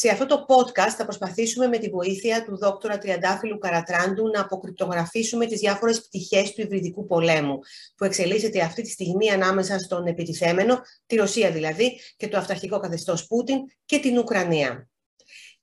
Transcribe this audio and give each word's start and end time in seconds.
Σε 0.00 0.08
αυτό 0.08 0.26
το 0.26 0.46
podcast 0.48 0.94
θα 0.96 1.04
προσπαθήσουμε 1.04 1.66
με 1.66 1.78
τη 1.78 1.88
βοήθεια 1.88 2.44
του 2.44 2.56
δόκτωρα 2.56 2.98
Τριαντάφυλλου 2.98 3.58
Καρατράντου 3.58 4.28
να 4.28 4.40
αποκρυπτογραφήσουμε 4.40 5.46
τις 5.46 5.60
διάφορες 5.60 6.02
πτυχές 6.02 6.52
του 6.52 6.60
υβριδικού 6.60 7.06
πολέμου 7.06 7.58
που 7.96 8.04
εξελίσσεται 8.04 8.60
αυτή 8.60 8.82
τη 8.82 8.90
στιγμή 8.90 9.30
ανάμεσα 9.30 9.78
στον 9.78 10.06
επιτιθέμενο, 10.06 10.80
τη 11.06 11.16
Ρωσία 11.16 11.50
δηλαδή, 11.50 12.00
και 12.16 12.28
το 12.28 12.38
αυταρχικό 12.38 12.78
καθεστώς 12.78 13.26
Πούτιν 13.26 13.58
και 13.84 13.98
την 13.98 14.18
Ουκρανία. 14.18 14.88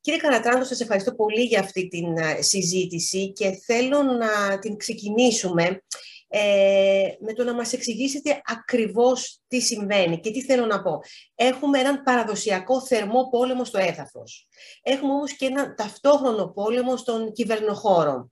Κύριε 0.01 0.19
Καρατράντο, 0.19 0.63
σας 0.63 0.79
ευχαριστώ 0.79 1.15
πολύ 1.15 1.41
για 1.41 1.59
αυτή 1.59 1.87
την 1.87 2.05
συζήτηση 2.39 3.31
και 3.31 3.51
θέλω 3.65 4.03
να 4.03 4.59
την 4.59 4.77
ξεκινήσουμε 4.77 5.83
ε, 6.27 7.07
με 7.19 7.33
το 7.33 7.43
να 7.43 7.53
μας 7.53 7.73
εξηγήσετε 7.73 8.41
ακριβώς 8.45 9.39
τι 9.47 9.61
συμβαίνει 9.61 10.19
και 10.19 10.31
τι 10.31 10.41
θέλω 10.41 10.65
να 10.65 10.81
πω. 10.81 10.99
Έχουμε 11.35 11.79
έναν 11.79 12.03
παραδοσιακό 12.03 12.81
θερμό 12.81 13.29
πόλεμο 13.29 13.65
στο 13.65 13.77
έδαφος. 13.77 14.47
Έχουμε 14.81 15.13
όμως 15.13 15.35
και 15.35 15.45
έναν 15.45 15.75
ταυτόχρονο 15.77 16.47
πόλεμο 16.47 16.97
στον 16.97 17.31
κυβερνοχώρο. 17.31 18.29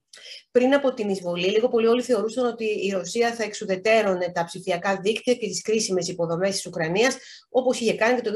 Πριν 0.52 0.74
από 0.74 0.94
την 0.94 1.10
εισβολή, 1.10 1.46
λίγο 1.48 1.68
πολύ 1.68 1.88
όλοι 1.88 2.02
θεωρούσαν 2.02 2.46
ότι 2.46 2.66
η 2.66 2.90
Ρωσία 2.90 3.34
θα 3.34 3.44
εξουδετέρωνε 3.44 4.32
τα 4.32 4.44
ψηφιακά 4.44 5.00
δίκτυα 5.02 5.34
και 5.34 5.48
τις 5.48 5.62
κρίσιμες 5.62 6.08
υποδομές 6.08 6.52
της 6.52 6.66
Ουκρανίας, 6.66 7.18
όπως 7.50 7.80
είχε 7.80 7.94
κάνει 7.94 8.22
και 8.22 8.30
το 8.30 8.32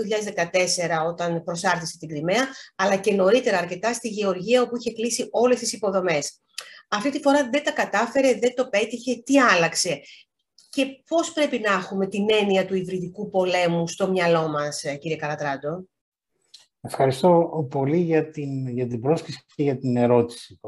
2014 1.01 1.05
όταν 1.07 1.43
προσάρτησε 1.43 1.97
την 1.97 2.07
Κρυμαία, 2.07 2.47
αλλά 2.75 2.95
και 2.95 3.13
νωρίτερα 3.13 3.57
αρκετά 3.57 3.93
στη 3.93 4.07
Γεωργία 4.07 4.61
όπου 4.61 4.77
είχε 4.77 4.91
κλείσει 4.91 5.27
όλες 5.31 5.59
τις 5.59 5.73
υποδομές. 5.73 6.41
Αυτή 6.89 7.09
τη 7.11 7.19
φορά 7.19 7.49
δεν 7.49 7.63
τα 7.63 7.71
κατάφερε, 7.71 8.33
δεν 8.33 8.55
το 8.55 8.67
πέτυχε. 8.67 9.21
Τι 9.25 9.39
άλλαξε; 9.39 10.01
Και 10.69 10.85
πώς 11.07 11.33
πρέπει 11.33 11.59
να 11.59 11.73
έχουμε 11.73 12.07
την 12.07 12.25
έννοια 12.41 12.65
του 12.65 12.75
υβριδικού 12.75 13.29
πολέμου 13.29 13.87
στο 13.87 14.09
μυαλό 14.09 14.47
μας, 14.47 14.83
ε, 14.83 14.95
κύριε 14.95 15.17
Καρατράντο; 15.17 15.87
Ευχαριστώ 16.81 17.67
πολύ 17.69 17.97
για 17.97 18.29
την, 18.29 18.67
για 18.67 18.87
την 18.87 19.01
πρόσκληση 19.01 19.43
και 19.55 19.63
για 19.63 19.77
την 19.77 19.97
ερώτηση. 19.97 20.59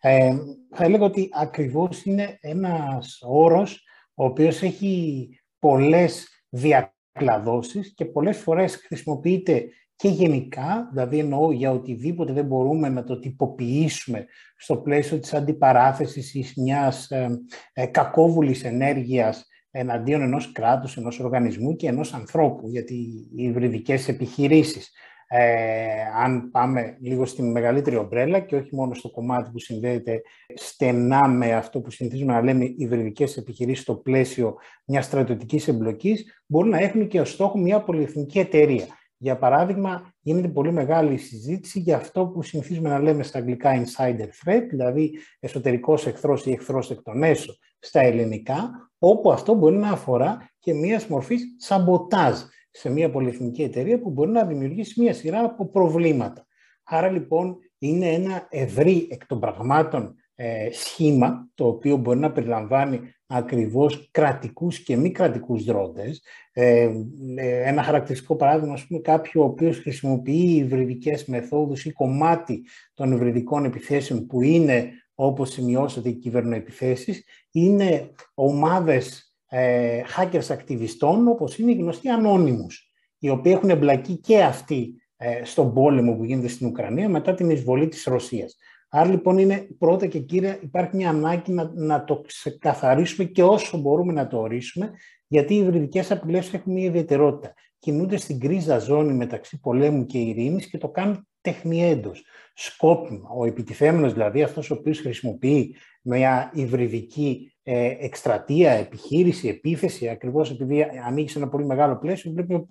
Ε, 0.00 0.36
θα 0.74 0.84
έλεγα 0.84 1.04
ότι 1.04 1.28
ακριβώς 1.32 2.04
είναι 2.04 2.38
ένας 2.40 3.18
όρος 3.22 3.84
ο 4.14 4.24
οποίος 4.24 4.62
έχει 4.62 5.28
πολλές 5.58 6.28
διακλαδώσεις 6.48 7.94
και 7.94 8.04
πολλές 8.04 8.38
φορές 8.38 8.76
χρησιμοποιείται 8.76 9.68
και 10.04 10.10
γενικά, 10.10 10.88
δηλαδή 10.92 11.18
εννοώ 11.18 11.52
για 11.52 11.70
οτιδήποτε 11.70 12.32
δεν 12.32 12.44
μπορούμε 12.44 12.88
να 12.88 13.04
το 13.04 13.18
τυποποιήσουμε 13.18 14.26
στο 14.56 14.76
πλαίσιο 14.76 15.18
της 15.18 15.34
αντιπαράθεσης 15.34 16.34
ή 16.34 16.60
μιας 16.60 17.10
ε, 17.10 17.40
ε, 17.72 17.86
κακόβουλης 17.86 18.64
ενέργειας 18.64 19.46
εναντίον 19.70 20.22
ενός 20.22 20.52
κράτους, 20.52 20.96
ενός 20.96 21.20
οργανισμού 21.20 21.76
και 21.76 21.88
ενός 21.88 22.14
ανθρώπου, 22.14 22.68
γιατί 22.68 22.94
οι 23.36 23.42
υβριδικές 23.42 24.08
επιχειρήσεις, 24.08 24.90
ε, 25.28 25.86
αν 26.22 26.50
πάμε 26.50 26.96
λίγο 27.00 27.24
στην 27.24 27.50
μεγαλύτερη 27.50 27.96
ομπρέλα 27.96 28.38
και 28.38 28.56
όχι 28.56 28.74
μόνο 28.74 28.94
στο 28.94 29.10
κομμάτι 29.10 29.50
που 29.50 29.58
συνδέεται 29.58 30.22
στενά 30.54 31.28
με 31.28 31.54
αυτό 31.54 31.80
που 31.80 31.90
συνηθίζουμε 31.90 32.32
να 32.32 32.42
λέμε 32.42 32.74
υβριδικές 32.76 33.36
επιχειρήσεις 33.36 33.82
στο 33.82 33.94
πλαίσιο 33.94 34.54
μιας 34.84 35.04
στρατιωτικής 35.04 35.68
εμπλοκής, 35.68 36.42
μπορούν 36.46 36.70
να 36.70 36.78
έχουν 36.78 37.08
και 37.08 37.20
ως 37.20 37.30
στόχο 37.30 37.58
μια 37.58 37.80
πολυεθνική 37.80 38.38
εταιρεία. 38.38 38.86
Για 39.16 39.38
παράδειγμα, 39.38 40.12
γίνεται 40.20 40.48
πολύ 40.48 40.72
μεγάλη 40.72 41.16
συζήτηση 41.16 41.78
για 41.80 41.96
αυτό 41.96 42.26
που 42.26 42.42
συνηθίζουμε 42.42 42.88
να 42.88 42.98
λέμε 42.98 43.22
στα 43.22 43.38
αγγλικά 43.38 43.84
insider 43.84 44.28
threat, 44.44 44.62
δηλαδή 44.70 45.18
εσωτερικός 45.40 46.06
εχθρός 46.06 46.46
ή 46.46 46.52
εχθρός 46.52 46.90
εκ 46.90 47.02
των 47.02 47.22
έσω 47.22 47.56
στα 47.78 48.00
ελληνικά, 48.00 48.90
όπου 48.98 49.32
αυτό 49.32 49.54
μπορεί 49.54 49.76
να 49.76 49.90
αφορά 49.90 50.50
και 50.58 50.74
μία 50.74 51.00
μορφής 51.08 51.42
σαμποτάζ 51.58 52.38
σε 52.70 52.90
μια 52.90 53.10
πολυεθνική 53.10 53.62
εταιρεία 53.62 54.00
που 54.00 54.10
μπορεί 54.10 54.30
να 54.30 54.44
δημιουργήσει 54.44 55.00
μια 55.00 55.14
σειρά 55.14 55.44
από 55.44 55.70
προβλήματα. 55.70 56.46
Άρα 56.84 57.10
λοιπόν 57.10 57.56
είναι 57.78 58.06
ένα 58.06 58.46
ευρύ 58.50 59.08
εκ 59.10 59.26
των 59.26 59.40
πραγμάτων 59.40 60.14
ε, 60.34 60.68
σχήμα, 60.72 61.48
το 61.54 61.66
οποίο 61.66 61.96
μπορεί 61.96 62.18
να 62.18 62.32
περιλαμβάνει 62.32 63.00
ακριβώς 63.26 64.08
κρατικούς 64.10 64.82
και 64.82 64.96
μη 64.96 65.10
κρατικούς 65.10 65.64
δρόντες. 65.64 66.22
Ε, 66.52 66.90
ε, 67.36 67.68
ένα 67.68 67.82
χαρακτηριστικό 67.82 68.36
παράδειγμα, 68.36 68.72
ας 68.72 68.86
πούμε, 68.86 69.00
κάποιο 69.00 69.42
ο 69.42 69.44
οποίος 69.44 69.78
χρησιμοποιεί 69.78 70.54
υβριδικές 70.56 71.24
μεθόδους 71.24 71.84
ή 71.84 71.92
κομμάτι 71.92 72.62
των 72.94 73.12
υβριδικών 73.12 73.64
επιθέσεων 73.64 74.26
που 74.26 74.42
είναι, 74.42 74.90
όπως 75.14 75.50
σημειώσατε, 75.50 76.08
οι 76.08 76.14
κυβερνοεπιθέσεις, 76.14 77.24
είναι 77.50 78.10
ομάδες 78.34 79.34
ε, 79.48 80.00
hackers 80.16 80.50
ακτιβιστών, 80.50 81.28
όπως 81.28 81.58
είναι 81.58 81.70
οι 81.70 81.74
γνωστοί 81.74 82.08
ανώνυμους, 82.08 82.92
οι 83.18 83.28
οποίοι 83.28 83.52
έχουν 83.56 83.70
εμπλακεί 83.70 84.16
και 84.16 84.42
αυτοί 84.42 84.94
ε, 85.16 85.44
στον 85.44 85.74
πόλεμο 85.74 86.16
που 86.16 86.24
γίνεται 86.24 86.48
στην 86.48 86.66
Ουκρανία 86.66 87.08
μετά 87.08 87.34
την 87.34 87.50
εισβολή 87.50 87.88
της 87.88 88.04
Ρωσίας. 88.04 88.56
Άρα 88.96 89.10
λοιπόν 89.10 89.38
είναι 89.38 89.68
πρώτα 89.78 90.06
και 90.06 90.18
κύρια 90.18 90.58
υπάρχει 90.62 90.96
μια 90.96 91.08
ανάγκη 91.08 91.52
να, 91.52 91.70
να 91.74 92.04
το 92.04 92.20
ξεκαθαρίσουμε 92.20 93.28
και 93.28 93.42
όσο 93.42 93.78
μπορούμε 93.78 94.12
να 94.12 94.26
το 94.26 94.38
ορίσουμε, 94.38 94.90
γιατί 95.26 95.54
οι 95.54 95.56
υβριδικές 95.56 96.10
απειλές 96.10 96.54
έχουν 96.54 96.72
μια 96.72 96.84
ιδιαιτερότητα. 96.84 97.54
Κινούνται 97.78 98.16
στην 98.16 98.40
κρίζα 98.40 98.78
ζώνη 98.78 99.12
μεταξύ 99.12 99.60
πολέμου 99.60 100.06
και 100.06 100.18
ειρήνης 100.18 100.66
και 100.66 100.78
το 100.78 100.88
κάνουν 100.88 101.28
τεχνιέντος. 101.40 102.24
Σκόπιμα. 102.54 103.28
Ο 103.36 103.44
επιτιθέμενος, 103.44 104.12
δηλαδή 104.12 104.42
αυτός 104.42 104.70
ο 104.70 104.74
οποίος 104.74 105.00
χρησιμοποιεί 105.00 105.76
μια 106.02 106.50
υβριδική 106.54 107.54
ε, 107.62 107.96
εκστρατεία, 107.98 108.70
επιχείρηση, 108.70 109.48
επίθεση, 109.48 110.08
ακριβώς 110.08 110.50
επειδή 110.50 110.86
ανοίγει 111.06 111.28
σε 111.28 111.38
ένα 111.38 111.48
πολύ 111.48 111.64
μεγάλο 111.66 111.96
πλαίσιο, 111.96 112.32
βλέπουμε 112.32 112.64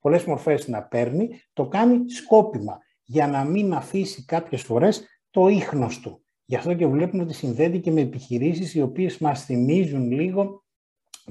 πολλές 0.00 0.24
μορφές 0.24 0.68
να 0.68 0.82
παίρνει, 0.82 1.28
το 1.52 1.66
κάνει 1.66 2.10
σκόπιμα 2.10 2.78
για 3.04 3.26
να 3.26 3.44
μην 3.44 3.74
αφήσει 3.74 4.24
κάποιες 4.24 4.62
φορές 4.62 5.06
το 5.32 5.48
ίχνος 5.48 6.00
του. 6.00 6.24
Γι' 6.44 6.56
αυτό 6.56 6.74
και 6.74 6.86
βλέπουμε 6.86 7.22
ότι 7.22 7.34
συνδέεται 7.34 7.78
και 7.78 7.90
με 7.90 8.00
επιχειρήσεις 8.00 8.74
οι 8.74 8.82
οποίες 8.82 9.18
μας 9.18 9.44
θυμίζουν 9.44 10.10
λίγο 10.10 10.64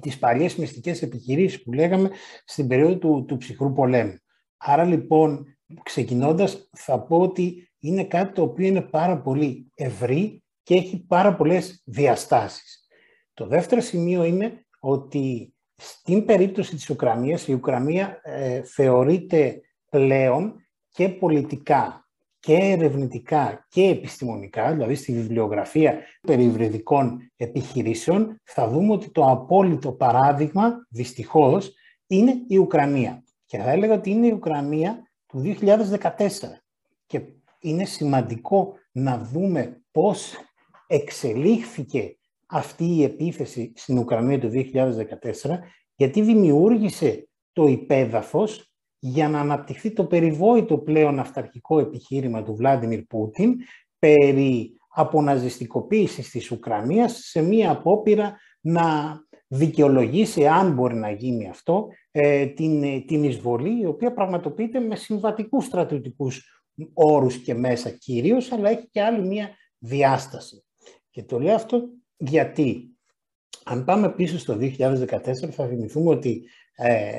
τις 0.01 0.19
παλιές 0.19 0.56
μυστικές 0.56 1.01
επιχειρήσεις 1.01 1.63
που 1.63 1.73
λέγαμε 1.73 2.09
στην 2.45 2.67
περίοδο 2.67 2.97
του, 2.97 3.25
του 3.28 3.38
ψυχρού 3.38 3.73
πολέμου. 3.73 4.17
Άρα 4.57 4.84
λοιπόν, 4.84 5.57
ξεκινώντας, 5.84 6.69
θα 6.72 7.00
πω 7.00 7.19
ότι 7.19 7.72
είναι 7.79 8.03
κάτι 8.03 8.34
το 8.34 8.41
οποίο 8.41 8.67
είναι 8.67 8.81
πάρα 8.81 9.22
πολύ 9.22 9.72
ευρύ 9.75 10.44
και 10.63 10.75
έχει 10.75 11.06
πάρα 11.06 11.35
πολλές 11.35 11.81
διαστάσεις. 11.85 12.88
Το 13.33 13.47
δεύτερο 13.47 13.81
σημείο 13.81 14.23
είναι 14.23 14.66
ότι 14.79 15.56
στην 15.75 16.25
περίπτωση 16.25 16.75
της 16.75 16.89
Ουκρανίας, 16.89 17.47
η 17.47 17.53
Ουκρανία 17.53 18.19
ε, 18.23 18.63
θεωρείται 18.63 19.62
πλέον 19.89 20.56
και 20.89 21.09
πολιτικά 21.09 22.09
και 22.41 22.53
ερευνητικά 22.53 23.66
και 23.69 23.84
επιστημονικά, 23.84 24.72
δηλαδή 24.72 24.96
στη 24.96 25.13
βιβλιογραφία 25.13 26.00
περιβρεδικών 26.22 27.31
επιχειρήσεων, 27.35 28.41
θα 28.44 28.68
δούμε 28.68 28.94
ότι 28.94 29.12
το 29.12 29.25
απόλυτο 29.25 29.91
παράδειγμα, 29.91 30.85
δυστυχώς, 30.90 31.74
είναι 32.07 32.34
η 32.47 32.57
Ουκρανία. 32.57 33.24
Και 33.46 33.57
θα 33.57 33.72
έλεγα 33.72 33.94
ότι 33.94 34.09
είναι 34.09 34.28
η 34.28 34.31
Ουκρανία 34.31 35.12
του 35.28 35.41
2014. 35.41 36.62
Και 37.06 37.22
είναι 37.59 37.85
σημαντικό 37.85 38.74
να 38.91 39.18
δούμε 39.18 39.81
πώς 39.91 40.34
εξελίχθηκε 40.88 42.18
αυτή 42.46 42.85
η 42.85 43.03
επίθεση 43.03 43.72
στην 43.75 43.97
Ουκρανία 43.97 44.40
του 44.40 44.50
2014, 44.50 45.59
γιατί 45.96 46.22
δημιούργησε 46.22 47.30
το 47.53 47.68
υπέδαφος 47.68 48.70
για 49.03 49.29
να 49.29 49.39
αναπτυχθεί 49.39 49.91
το 49.91 50.06
περιβόητο 50.06 50.78
πλέον 50.78 51.19
αυταρχικό 51.19 51.80
επιχείρημα 51.80 52.44
του 52.44 52.56
Βλάντιμιρ 52.56 53.01
Πούτιν 53.01 53.56
περί 54.00 54.75
αποναζιστικοποίησης 54.88 56.30
της 56.30 56.51
Ουκρανίας 56.51 57.18
σε 57.24 57.42
μία 57.42 57.71
απόπειρα 57.71 58.38
να 58.62 58.83
δικαιολογήσει, 59.48 60.48
αν 60.48 60.74
μπορεί 60.74 60.95
να 60.95 61.12
γίνει 61.12 61.50
αυτό, 61.50 61.88
ε, 62.12 62.45
την, 62.45 63.06
την 63.06 63.24
εισβολή, 63.24 63.81
η 63.81 63.86
οποία 63.86 64.13
πραγματοποιείται 64.13 64.80
με 64.80 64.95
συμβατικούς 64.95 65.65
στρατιωτικούς 65.65 66.63
όρους 66.94 67.38
και 67.38 67.53
μέσα 67.53 67.89
κυρίως, 67.89 68.51
αλλά 68.51 68.69
έχει 68.69 68.88
και 68.92 69.01
άλλη 69.01 69.27
μία 69.27 69.50
διάσταση. 69.77 70.63
Και 71.09 71.24
το 71.24 71.39
λέω 71.39 71.56
αυτό 71.56 71.89
γιατί, 72.18 72.98
αν 73.63 73.83
πάμε 73.83 74.12
πίσω 74.12 74.38
στο 74.39 74.57
2014, 74.59 75.51
θα 75.51 75.68
θυμηθούμε 75.68 76.09
ότι 76.09 76.44
ε, 76.75 77.13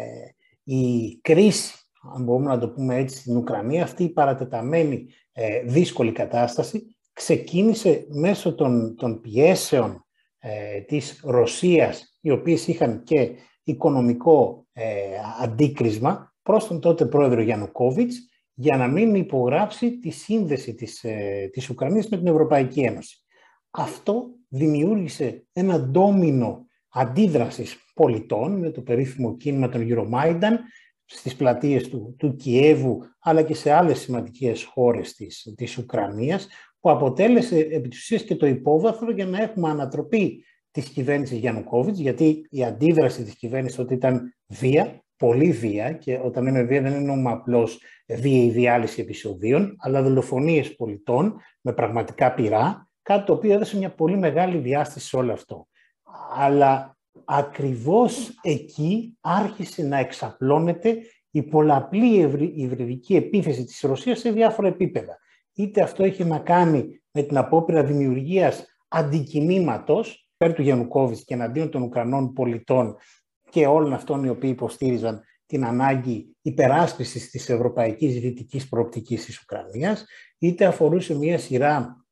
η 0.64 1.17
κρίση, 1.20 1.75
αν 2.14 2.25
μπορούμε 2.25 2.49
να 2.49 2.59
το 2.59 2.69
πούμε 2.69 2.97
έτσι, 2.97 3.17
στην 3.19 3.37
Ουκρανία, 3.37 3.82
αυτή 3.82 4.05
η 4.05 4.09
παρατεταμένη 4.09 5.06
ε, 5.32 5.62
δύσκολη 5.64 6.12
κατάσταση, 6.12 6.97
ξεκίνησε 7.12 8.06
μέσω 8.09 8.55
των, 8.55 8.97
των 8.97 9.20
πιέσεων 9.20 10.06
ε, 10.38 10.81
της 10.81 11.20
Ρωσίας, 11.25 12.19
οι 12.20 12.31
οποίες 12.31 12.67
είχαν 12.67 13.03
και 13.03 13.31
οικονομικό 13.62 14.67
ε, 14.73 14.85
αντίκρισμα 15.43 16.35
προς 16.43 16.67
τον 16.67 16.81
τότε 16.81 17.06
πρόεδρο 17.06 17.41
Γιαννουκόβιτς, 17.41 18.29
για 18.55 18.76
να 18.76 18.88
μην 18.88 19.15
υπογράψει 19.15 19.99
τη 19.99 20.11
σύνδεση 20.11 20.75
της, 20.75 21.05
ε, 21.05 21.49
της 21.53 21.70
Ουκρανίας 21.70 22.08
με 22.08 22.17
την 22.17 22.26
Ευρωπαϊκή 22.26 22.81
Ένωση. 22.81 23.25
Αυτό 23.70 24.25
δημιούργησε 24.49 25.47
ένα 25.53 25.81
ντόμινο 25.81 26.67
αντίδρασης 26.93 27.77
πολιτών, 27.94 28.59
με 28.59 28.71
το 28.71 28.81
περίφημο 28.81 29.37
κίνημα 29.37 29.69
των 29.69 29.87
Euromaidan, 29.89 30.53
στις 31.05 31.37
πλατείες 31.37 31.89
του, 31.89 32.15
του 32.19 32.37
Κιέβου, 32.37 32.99
αλλά 33.21 33.43
και 33.43 33.55
σε 33.55 33.71
άλλες 33.71 33.99
σημαντικές 33.99 34.65
χώρες 34.65 35.15
της, 35.15 35.53
της 35.56 35.79
Ουκρανίας, 35.79 36.49
που 36.81 36.91
αποτέλεσε 36.91 37.59
επί 37.59 37.89
και 38.27 38.37
το 38.37 38.47
υπόβαθρο 38.47 39.11
για 39.11 39.27
να 39.27 39.43
έχουμε 39.43 39.71
ανατροπή 39.71 40.44
της 40.71 40.89
κυβέρνησης 40.89 41.39
Γιαννουκόβιτς, 41.39 41.99
γιατί 41.99 42.47
η 42.50 42.65
αντίδραση 42.65 43.23
της 43.23 43.37
κυβέρνησης 43.37 43.79
ότι 43.79 43.94
ήταν 43.94 44.35
βία, 44.47 45.05
πολύ 45.17 45.50
βία, 45.50 45.93
και 45.93 46.21
όταν 46.25 46.44
λέμε 46.44 46.62
βία 46.62 46.83
δεν 46.83 46.93
εννοούμε 46.93 47.31
απλώς 47.31 47.81
βία 48.06 48.44
ή 48.44 48.50
διάλυση 48.50 49.00
επεισοδίων, 49.00 49.77
αλλά 49.79 50.03
δολοφονίες 50.03 50.75
πολιτών 50.77 51.37
με 51.61 51.73
πραγματικά 51.73 52.35
πειρά, 52.35 52.89
κάτι 53.03 53.25
το 53.25 53.33
οποίο 53.33 53.53
έδωσε 53.53 53.77
μια 53.77 53.94
πολύ 53.94 54.17
μεγάλη 54.17 54.59
διάσταση 54.59 55.06
σε 55.06 55.17
όλο 55.17 55.33
αυτό. 55.33 55.67
Αλλά 56.37 56.97
ακριβώς 57.25 58.38
εκεί 58.43 59.17
άρχισε 59.20 59.82
να 59.82 59.99
εξαπλώνεται 59.99 60.97
η 61.31 61.43
πολλαπλή 61.43 62.31
υβριδική 62.55 63.17
επίθεση 63.17 63.64
της 63.64 63.81
Ρωσίας 63.81 64.19
σε 64.19 64.31
διάφορα 64.31 64.69
επίπεδα. 64.69 65.19
Είτε 65.55 65.82
αυτό 65.82 66.05
έχει 66.05 66.25
να 66.25 66.38
κάνει 66.38 67.03
με 67.11 67.23
την 67.23 67.37
απόπειρα 67.37 67.85
δημιουργίας 67.85 68.64
αντικινήματος 68.88 70.29
πέρ 70.37 70.53
του 70.53 70.62
Γιαννουκόβιτς 70.62 71.25
και 71.25 71.35
εναντίον 71.35 71.70
των 71.70 71.82
Ουκρανών 71.82 72.32
πολιτών 72.32 72.97
και 73.50 73.67
όλων 73.67 73.93
αυτών 73.93 74.25
οι 74.25 74.29
οποίοι 74.29 74.50
υποστήριζαν 74.53 75.23
την 75.47 75.65
ανάγκη 75.65 76.37
υπεράσπισης 76.43 77.31
της 77.31 77.49
ευρωπαϊκής 77.49 78.20
δυτικής 78.20 78.69
προοπτικής 78.69 79.25
της 79.25 79.41
Ουκρανίας, 79.43 80.05
είτε 80.38 80.65
αφορούσε 80.65 81.15
μια 81.15 81.38
σειρά 81.38 82.05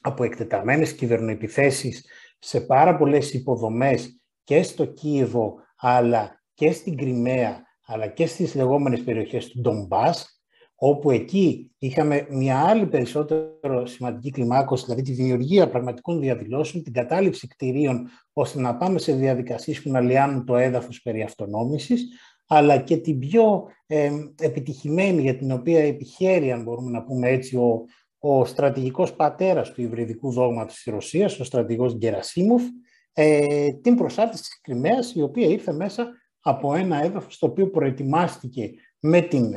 από 0.00 0.24
εκτεταμένες 0.24 0.92
κυβερνοεπιθέσεις 0.92 2.06
σε 2.38 2.60
πάρα 2.60 2.96
πολλές 2.96 3.32
υποδομές 3.32 4.20
και 4.44 4.62
στο 4.62 4.84
Κίεβο, 4.84 5.54
αλλά 5.76 6.42
και 6.54 6.72
στην 6.72 6.96
Κρυμαία, 6.96 7.62
αλλά 7.86 8.06
και 8.06 8.26
στις 8.26 8.54
λεγόμενες 8.54 9.02
περιοχές 9.02 9.48
του 9.48 9.60
Ντομπάς, 9.60 10.42
όπου 10.74 11.10
εκεί 11.10 11.70
είχαμε 11.78 12.26
μια 12.30 12.60
άλλη 12.60 12.86
περισσότερο 12.86 13.86
σημαντική 13.86 14.30
κλιμάκωση, 14.30 14.84
δηλαδή 14.84 15.02
τη 15.02 15.12
δημιουργία 15.12 15.68
πραγματικών 15.68 16.20
διαδηλώσεων, 16.20 16.82
την 16.82 16.92
κατάληψη 16.92 17.46
κτηρίων, 17.46 18.08
ώστε 18.32 18.60
να 18.60 18.76
πάμε 18.76 18.98
σε 18.98 19.12
διαδικασίες 19.12 19.82
που 19.82 19.90
να 19.90 20.00
λιάνουν 20.00 20.44
το 20.44 20.56
έδαφος 20.56 21.02
περί 21.02 21.22
αυτονόμησης, 21.22 22.06
αλλά 22.46 22.76
και 22.76 22.96
την 22.96 23.18
πιο 23.18 23.64
ε, 23.86 24.10
επιτυχημένη, 24.40 25.22
για 25.22 25.36
την 25.36 25.52
οποία 25.52 25.84
επιχαίρει, 25.84 26.52
αν 26.52 26.62
μπορούμε 26.62 26.90
να 26.90 27.02
πούμε 27.02 27.28
έτσι, 27.28 27.56
ο, 27.56 27.84
ο 28.18 28.44
στρατηγικός 28.44 29.14
πατέρας 29.14 29.72
του 29.72 29.82
υβριδικού 29.82 30.32
δόγματος 30.32 30.74
της 30.74 30.92
Ρωσίας, 30.92 31.40
ο 31.40 31.44
στρατηγός 31.44 31.94
Γκερασίμοφ, 31.94 32.62
ε, 33.12 33.72
την 33.72 33.96
προσάρτηση 33.96 34.42
της 34.42 34.60
Κρυμαίας, 34.60 35.14
η 35.14 35.22
οποία 35.22 35.46
ήρθε 35.46 35.72
μέσα 35.72 36.08
από 36.40 36.74
ένα 36.74 37.04
έδαφος 37.04 37.38
το 37.38 37.46
οποίο 37.46 37.70
προετοιμάστηκε 37.70 38.70
με 39.00 39.20
την, 39.20 39.54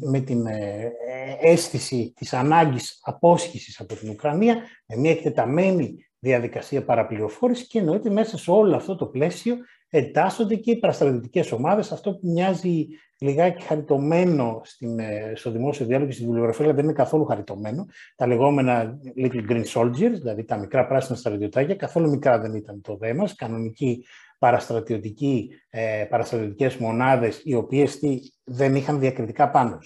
με 0.00 0.20
την 0.20 0.46
ε, 0.46 0.92
αίσθηση 1.40 2.12
της 2.16 2.32
ανάγκης 2.32 2.98
απόσχησης 3.02 3.80
από 3.80 3.94
την 3.94 4.08
Ουκρανία, 4.08 4.56
με 4.86 4.96
μια 4.96 5.10
εκτεταμένη 5.10 6.06
διαδικασία 6.18 6.84
παραπληροφόρησης 6.84 7.66
και 7.66 7.78
εννοείται 7.78 8.10
μέσα 8.10 8.38
σε 8.38 8.50
όλο 8.50 8.76
αυτό 8.76 8.96
το 8.96 9.06
πλαίσιο 9.06 9.56
εντάσσονται 9.94 10.54
και 10.54 10.70
οι 10.70 10.76
παραστρατητικές 10.76 11.52
ομάδες, 11.52 11.92
αυτό 11.92 12.10
που 12.12 12.28
μοιάζει 12.28 12.86
λιγάκι 13.18 13.64
χαριτωμένο 13.64 14.60
στην, 14.64 14.98
ε, 14.98 15.32
στο 15.34 15.50
δημόσιο 15.50 15.86
διάλογο 15.86 16.08
και 16.08 16.14
στη 16.14 16.24
βιβλιογραφία, 16.24 16.72
δεν 16.72 16.84
είναι 16.84 16.92
καθόλου 16.92 17.24
χαριτωμένο. 17.24 17.86
Τα 18.16 18.26
λεγόμενα 18.26 18.98
Little 19.16 19.50
Green 19.50 19.64
Soldiers, 19.64 20.12
δηλαδή 20.12 20.44
τα 20.44 20.56
μικρά 20.56 20.86
πράσινα 20.86 21.16
στρατιωτάκια, 21.16 21.74
καθόλου 21.74 22.10
μικρά 22.10 22.38
δεν 22.38 22.54
ήταν 22.54 22.80
το 22.80 22.96
δέμα, 22.96 23.28
κανονικοί 23.36 24.04
παραστρατιωτικοί, 24.38 25.50
ε, 25.70 26.06
παραστρατιωτικές 26.10 26.76
μονάδες, 26.76 27.40
οι 27.44 27.54
οποίες 27.54 27.98
δεν 28.44 28.74
είχαν 28.74 28.98
διακριτικά 28.98 29.50
πάνω 29.50 29.78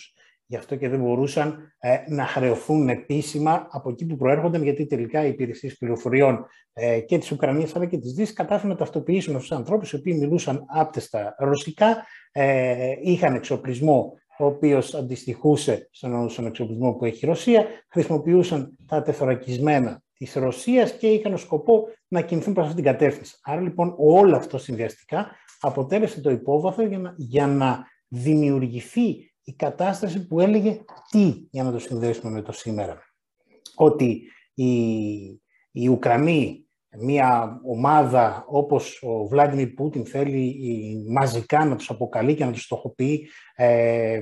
Γι' 0.46 0.56
αυτό 0.56 0.76
και 0.76 0.88
δεν 0.88 1.00
μπορούσαν 1.00 1.72
ε, 1.78 1.96
να 2.08 2.26
χρεωθούν 2.26 2.88
επίσημα 2.88 3.66
από 3.70 3.90
εκεί 3.90 4.06
που 4.06 4.16
προέρχονταν, 4.16 4.62
γιατί 4.62 4.86
τελικά 4.86 5.24
οι 5.24 5.28
υπηρεσίες 5.28 5.76
πληροφοριών 5.76 6.46
ε, 6.72 7.00
και 7.00 7.18
της 7.18 7.30
Ουκρανίας 7.30 7.76
αλλά 7.76 7.86
και 7.86 7.98
της 7.98 8.12
Δύσης 8.12 8.34
κατάφεραν 8.34 8.70
να 8.70 8.76
ταυτοποιήσουν 8.76 9.34
αυτούς 9.34 9.48
τους 9.48 9.58
ανθρώπους, 9.58 9.92
οι 9.92 9.96
οποίοι 9.96 10.16
μιλούσαν 10.20 10.64
άπτεστα 10.68 11.34
ρωσικά, 11.38 12.06
ε, 12.32 12.94
είχαν 13.02 13.34
εξοπλισμό 13.34 14.12
ο 14.38 14.44
οποίος 14.44 14.94
αντιστοιχούσε 14.94 15.88
στον, 15.90 16.28
στον 16.28 16.46
εξοπλισμό 16.46 16.92
που 16.92 17.04
έχει 17.04 17.24
η 17.24 17.28
Ρωσία, 17.28 17.66
χρησιμοποιούσαν 17.88 18.76
τα 18.86 19.02
τεθωρακισμένα 19.02 20.02
της 20.18 20.34
Ρωσίας 20.34 20.92
και 20.92 21.06
είχαν 21.06 21.38
σκοπό 21.38 21.88
να 22.08 22.20
κινηθούν 22.20 22.54
προς 22.54 22.66
αυτή 22.66 22.82
την 22.82 22.92
κατεύθυνση. 22.92 23.38
Άρα 23.42 23.60
λοιπόν 23.60 23.94
όλο 23.98 24.36
αυτό 24.36 24.58
συνδυαστικά 24.58 25.30
αποτέλεσε 25.60 26.20
το 26.20 26.30
υπόβαθρο 26.30 26.86
για 26.86 26.98
να, 26.98 27.14
για 27.16 27.46
να 27.46 27.86
δημιουργηθεί 28.08 29.30
η 29.48 29.52
κατάσταση 29.52 30.26
που 30.26 30.40
έλεγε 30.40 30.80
τι, 31.10 31.46
για 31.50 31.62
να 31.62 31.72
το 31.72 31.78
συνδέσουμε 31.78 32.30
με 32.30 32.42
το 32.42 32.52
σήμερα. 32.52 32.98
Ότι 33.74 34.22
οι, 34.54 34.70
οι 35.70 35.88
Ουκρανοί, 35.88 36.66
μια 36.98 37.60
ομάδα 37.64 38.44
όπως 38.48 39.02
ο 39.02 39.26
Βλάντιμιρ 39.26 39.68
Πούτιν 39.68 40.06
θέλει 40.06 40.56
μαζικά 41.08 41.64
να 41.64 41.76
τους 41.76 41.90
αποκαλεί 41.90 42.34
και 42.34 42.44
να 42.44 42.52
τους 42.52 42.62
στοχοποιεί, 42.62 43.28
ε, 43.54 44.20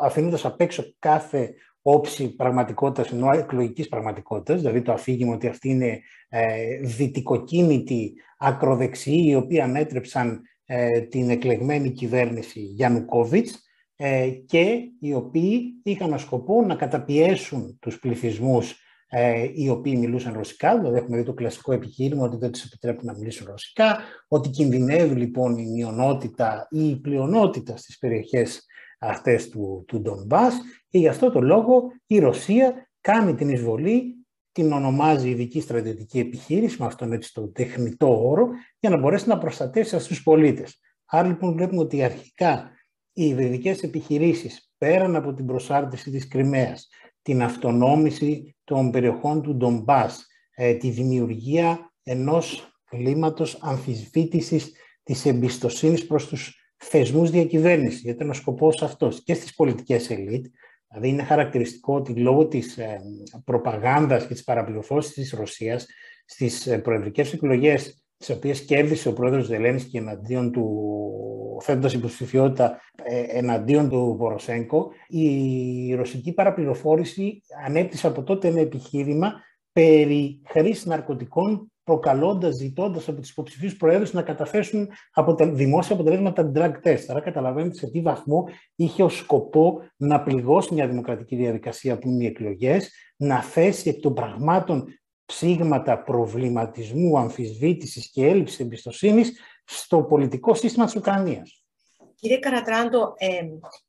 αφήνοντας 0.00 0.44
απ' 0.44 0.60
έξω 0.60 0.84
κάθε 0.98 1.54
όψη 1.82 2.34
πραγματικότητας, 2.34 3.12
ενώ 3.12 3.30
εκλογικής 3.32 3.88
πραγματικότητας, 3.88 4.60
δηλαδή 4.60 4.82
το 4.82 4.92
αφήγημα 4.92 5.34
ότι 5.34 5.46
αυτοί 5.46 5.68
είναι 5.68 6.00
ε, 6.28 6.78
δυτικοκίνητοι 6.82 8.14
ακροδεξιοί, 8.38 9.24
οι 9.26 9.34
οποίοι 9.34 9.60
ανέτρεψαν 9.60 10.42
ε, 10.64 11.00
την 11.00 11.30
εκλεγμένη 11.30 11.90
κυβέρνηση 11.90 12.60
Γιαννουκόβιτς, 12.60 13.63
ε, 14.06 14.28
και 14.28 14.90
οι 15.00 15.14
οποίοι 15.14 15.80
είχαν 15.82 16.18
σκοπό 16.18 16.62
να 16.62 16.74
καταπιέσουν 16.74 17.78
τους 17.80 17.98
πληθυσμούς 17.98 18.80
ε, 19.08 19.48
οι 19.54 19.68
οποίοι 19.68 19.96
μιλούσαν 19.98 20.32
ρωσικά, 20.32 20.78
δηλαδή 20.78 20.96
έχουμε 20.96 21.16
δει 21.16 21.22
το 21.22 21.32
κλασικό 21.32 21.72
επιχείρημα 21.72 22.24
ότι 22.24 22.36
δεν 22.36 22.50
τους 22.50 22.64
επιτρέπουν 22.64 23.06
να 23.06 23.12
μιλήσουν 23.12 23.46
ρωσικά, 23.50 23.98
ότι 24.28 24.48
κινδυνεύει 24.48 25.14
λοιπόν 25.14 25.58
η 25.58 25.66
μειονότητα 25.66 26.66
ή 26.70 26.88
η 26.88 26.96
πλειονότητα 27.00 27.76
στις 27.76 27.98
περιοχές 27.98 28.66
αυτές 28.98 29.48
του, 29.48 29.84
του 29.86 30.00
Ντομπάς 30.00 30.54
και 30.88 30.98
γι' 30.98 31.08
αυτό 31.08 31.30
το 31.30 31.40
λόγο 31.40 31.82
η 32.06 32.18
Ρωσία 32.18 32.88
κάνει 33.00 33.34
την 33.34 33.48
εισβολή, 33.48 34.26
την 34.52 34.72
ονομάζει 34.72 35.28
ειδική 35.28 35.60
στρατιωτική 35.60 36.18
επιχείρηση, 36.18 36.76
με 36.80 36.86
αυτόν 36.86 37.12
έτσι 37.12 37.32
το 37.32 37.48
τεχνητό 37.48 38.28
όρο, 38.28 38.48
για 38.78 38.90
να 38.90 38.96
μπορέσει 38.96 39.28
να 39.28 39.38
προστατεύσει 39.38 39.98
στους 39.98 40.22
πολίτες. 40.22 40.80
Άρα 41.04 41.28
λοιπόν 41.28 41.52
βλέπουμε 41.52 41.80
ότι 41.80 42.02
αρχικά 42.02 42.72
οι 43.14 43.24
υβριδικές 43.24 43.82
επιχειρήσεις 43.82 44.72
πέραν 44.78 45.16
από 45.16 45.34
την 45.34 45.46
προσάρτηση 45.46 46.10
της 46.10 46.28
Κρυμαίας, 46.28 46.88
την 47.22 47.42
αυτονόμηση 47.42 48.56
των 48.64 48.90
περιοχών 48.90 49.42
του 49.42 49.54
Ντομπάς, 49.54 50.26
ε, 50.54 50.74
τη 50.74 50.90
δημιουργία 50.90 51.92
ενός 52.02 52.78
κλίματος 52.84 53.58
αμφισβήτησης 53.60 54.72
της 55.02 55.26
εμπιστοσύνης 55.26 56.06
προς 56.06 56.26
τους 56.26 56.72
θεσμούς 56.76 57.30
διακυβέρνησης, 57.30 58.00
γιατί 58.00 58.22
είναι 58.22 58.32
ο 58.32 58.34
σκοπός 58.34 58.82
αυτός 58.82 59.22
και 59.22 59.34
στις 59.34 59.54
πολιτικές 59.54 60.10
ελίτ, 60.10 60.46
δηλαδή 60.88 61.08
είναι 61.08 61.22
χαρακτηριστικό 61.22 61.94
ότι 61.94 62.12
λόγω 62.12 62.46
της 62.48 62.78
ε, 62.78 63.00
προπαγάνδας 63.44 64.26
και 64.26 64.34
της 64.34 64.44
παραπληροφόρησης 64.44 65.14
της 65.14 65.32
Ρωσίας 65.32 65.86
στις 66.24 66.66
ε, 66.66 66.78
προεδρικές 66.78 67.32
εκλογές 67.32 68.03
τις 68.24 68.36
οποίες 68.36 68.64
κέρδισε 68.64 69.08
ο 69.08 69.12
πρόεδρος 69.12 69.44
Ζελένσκι 69.44 69.96
εναντίον 69.96 70.52
του, 70.52 70.66
θέτοντα 71.62 71.90
υποψηφιότητα 71.92 72.80
ε, 73.02 73.38
εναντίον 73.38 73.88
του 73.88 74.16
Ποροσέγκο, 74.18 74.90
η 75.08 75.94
ρωσική 75.94 76.32
παραπληροφόρηση 76.32 77.42
ανέπτυσε 77.66 78.06
από 78.06 78.22
τότε 78.22 78.48
ένα 78.48 78.60
επιχείρημα 78.60 79.32
περί 79.72 80.40
χρήση 80.46 80.88
ναρκωτικών 80.88 81.72
προκαλώντας, 81.84 82.54
ζητώντας 82.54 83.08
από 83.08 83.20
του 83.20 83.28
υποψηφίους 83.30 83.76
προέδρους 83.76 84.12
να 84.12 84.22
καταθέσουν 84.22 84.88
δημόσια 85.52 85.94
αποτελέσματα 85.94 86.52
drug 86.54 86.72
test. 86.82 87.04
Άρα, 87.08 87.20
καταλαβαίνετε 87.20 87.74
σε 87.74 87.90
τι 87.90 88.00
βαθμό 88.00 88.44
είχε 88.74 89.02
ως 89.02 89.16
σκοπό 89.16 89.80
να 89.96 90.22
πληγώσει 90.22 90.74
μια 90.74 90.88
δημοκρατική 90.88 91.36
διαδικασία 91.36 91.98
που 91.98 92.08
είναι 92.08 92.24
οι 92.24 92.26
εκλογές, 92.26 92.90
να 93.16 93.42
θέσει 93.42 93.88
εκ 93.88 94.00
των 94.00 94.14
πραγμάτων 94.14 94.84
ψήγματα 95.26 96.02
προβληματισμού, 96.02 97.18
αμφισβήτησης 97.18 98.10
και 98.10 98.26
έλλειψης 98.26 98.60
εμπιστοσύνης 98.60 99.32
στο 99.64 100.02
πολιτικό 100.02 100.54
σύστημα 100.54 100.84
της 100.84 100.96
Ουκρανίας. 100.96 101.64
Κύριε 102.14 102.38
Καρατράντο, 102.38 103.14
ε, 103.16 103.40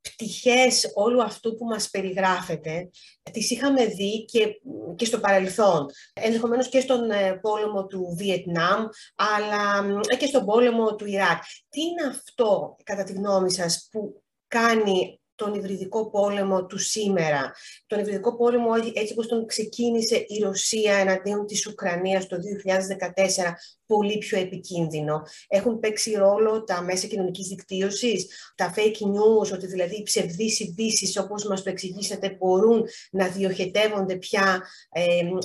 πτυχές 0.01 0.91
όλου 0.93 1.23
αυτού 1.23 1.55
που 1.55 1.65
μας 1.65 1.89
περιγράφετε, 1.89 2.89
τις 3.31 3.51
είχαμε 3.51 3.85
δει 3.85 4.25
και, 4.25 4.61
και 4.95 5.05
στο 5.05 5.19
παρελθόν. 5.19 5.85
Ενδεχομένως 6.13 6.69
και 6.69 6.79
στον 6.79 7.11
ε, 7.11 7.39
πόλεμο 7.41 7.85
του 7.85 8.15
Βιετνάμ, 8.17 8.85
αλλά 9.15 9.85
ε, 10.09 10.15
και 10.15 10.25
στον 10.25 10.45
πόλεμο 10.45 10.95
του 10.95 11.05
Ιράκ. 11.05 11.43
Τι 11.69 11.81
είναι 11.81 12.07
αυτό, 12.09 12.75
κατά 12.83 13.03
τη 13.03 13.13
γνώμη 13.13 13.51
σας, 13.51 13.87
που 13.91 14.23
κάνει 14.47 15.19
τον 15.35 15.53
υβριδικό 15.53 16.09
πόλεμο 16.09 16.65
του 16.65 16.77
σήμερα. 16.77 17.53
Τον 17.87 17.99
υβριδικό 17.99 18.35
πόλεμο 18.35 18.71
έτσι 18.93 19.13
όπως 19.13 19.27
τον 19.27 19.45
ξεκίνησε 19.45 20.15
η 20.27 20.39
Ρωσία 20.43 20.93
εναντίον 20.95 21.45
της 21.45 21.67
Ουκρανίας 21.67 22.27
το 22.27 22.37
2014 22.37 23.53
πολύ 23.85 24.17
πιο 24.17 24.39
επικίνδυνο. 24.39 25.21
Έχουν 25.47 25.79
παίξει 25.79 26.11
ρόλο 26.11 26.63
τα 26.63 26.81
μέσα 26.81 27.07
κοινωνικής 27.07 27.47
δικτύωσης, 27.47 28.27
τα 28.55 28.73
fake 28.75 29.05
news, 29.05 29.51
ότι 29.53 29.67
δηλαδή 29.67 29.95
οι 29.95 30.03
ψευδείς 30.03 30.59
ειδήσει, 30.59 31.19
όπως 31.19 31.43
μας 31.43 31.63
το 31.63 31.69
εξηγήσατε, 31.69 32.37
μπορούν 32.39 32.85
να 33.11 33.27
διοχετεύονται 33.27 34.15
πια 34.15 34.61
ε, 34.89 35.03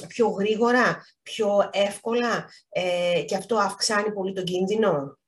πιο 0.09 0.29
γρήγορα, 0.29 1.07
πιο 1.23 1.71
εύκολα 1.73 2.51
ε, 2.69 3.23
και 3.27 3.37
αυτό 3.37 3.57
αυξάνει 3.57 4.13
πολύ 4.13 4.33
τον 4.33 4.45
κίνδυνο. 4.45 5.20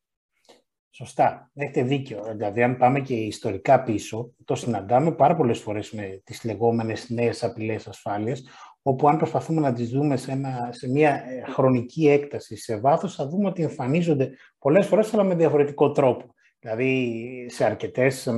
Σωστά, 0.95 1.51
έχετε 1.55 1.83
δίκιο. 1.83 2.25
Δηλαδή, 2.37 2.63
αν 2.63 2.77
πάμε 2.77 3.01
και 3.01 3.15
ιστορικά 3.15 3.83
πίσω, 3.83 4.35
το 4.45 4.55
συναντάμε 4.55 5.13
πάρα 5.13 5.37
πολλές 5.37 5.59
φορές 5.59 5.93
με 5.93 6.21
τις 6.25 6.45
λεγόμενες 6.45 7.11
νέες 7.11 7.45
απειλές 7.45 7.87
ασφάλειας, 7.87 8.43
όπου 8.83 9.09
αν 9.09 9.17
προσπαθούμε 9.17 9.61
να 9.61 9.73
τις 9.73 9.91
δούμε 9.91 10.17
σε, 10.17 10.33
ένα, 10.33 10.69
σε 10.73 10.89
μια 10.89 11.11
ε, 11.11 11.51
χρονική 11.51 12.09
έκταση, 12.09 12.57
σε 12.57 12.81
βάθος, 12.81 13.15
θα 13.15 13.29
δούμε 13.29 13.49
ότι 13.49 13.63
εμφανίζονται 13.63 14.31
πολλές 14.59 14.87
φορές, 14.87 15.15
αλλά 15.15 15.23
με 15.23 15.35
διαφορετικό 15.35 15.91
τρόπο. 15.91 16.35
Δηλαδή, 16.59 17.47
σε 17.49 17.65
αρκετές 17.65 18.27
ε, 18.27 18.33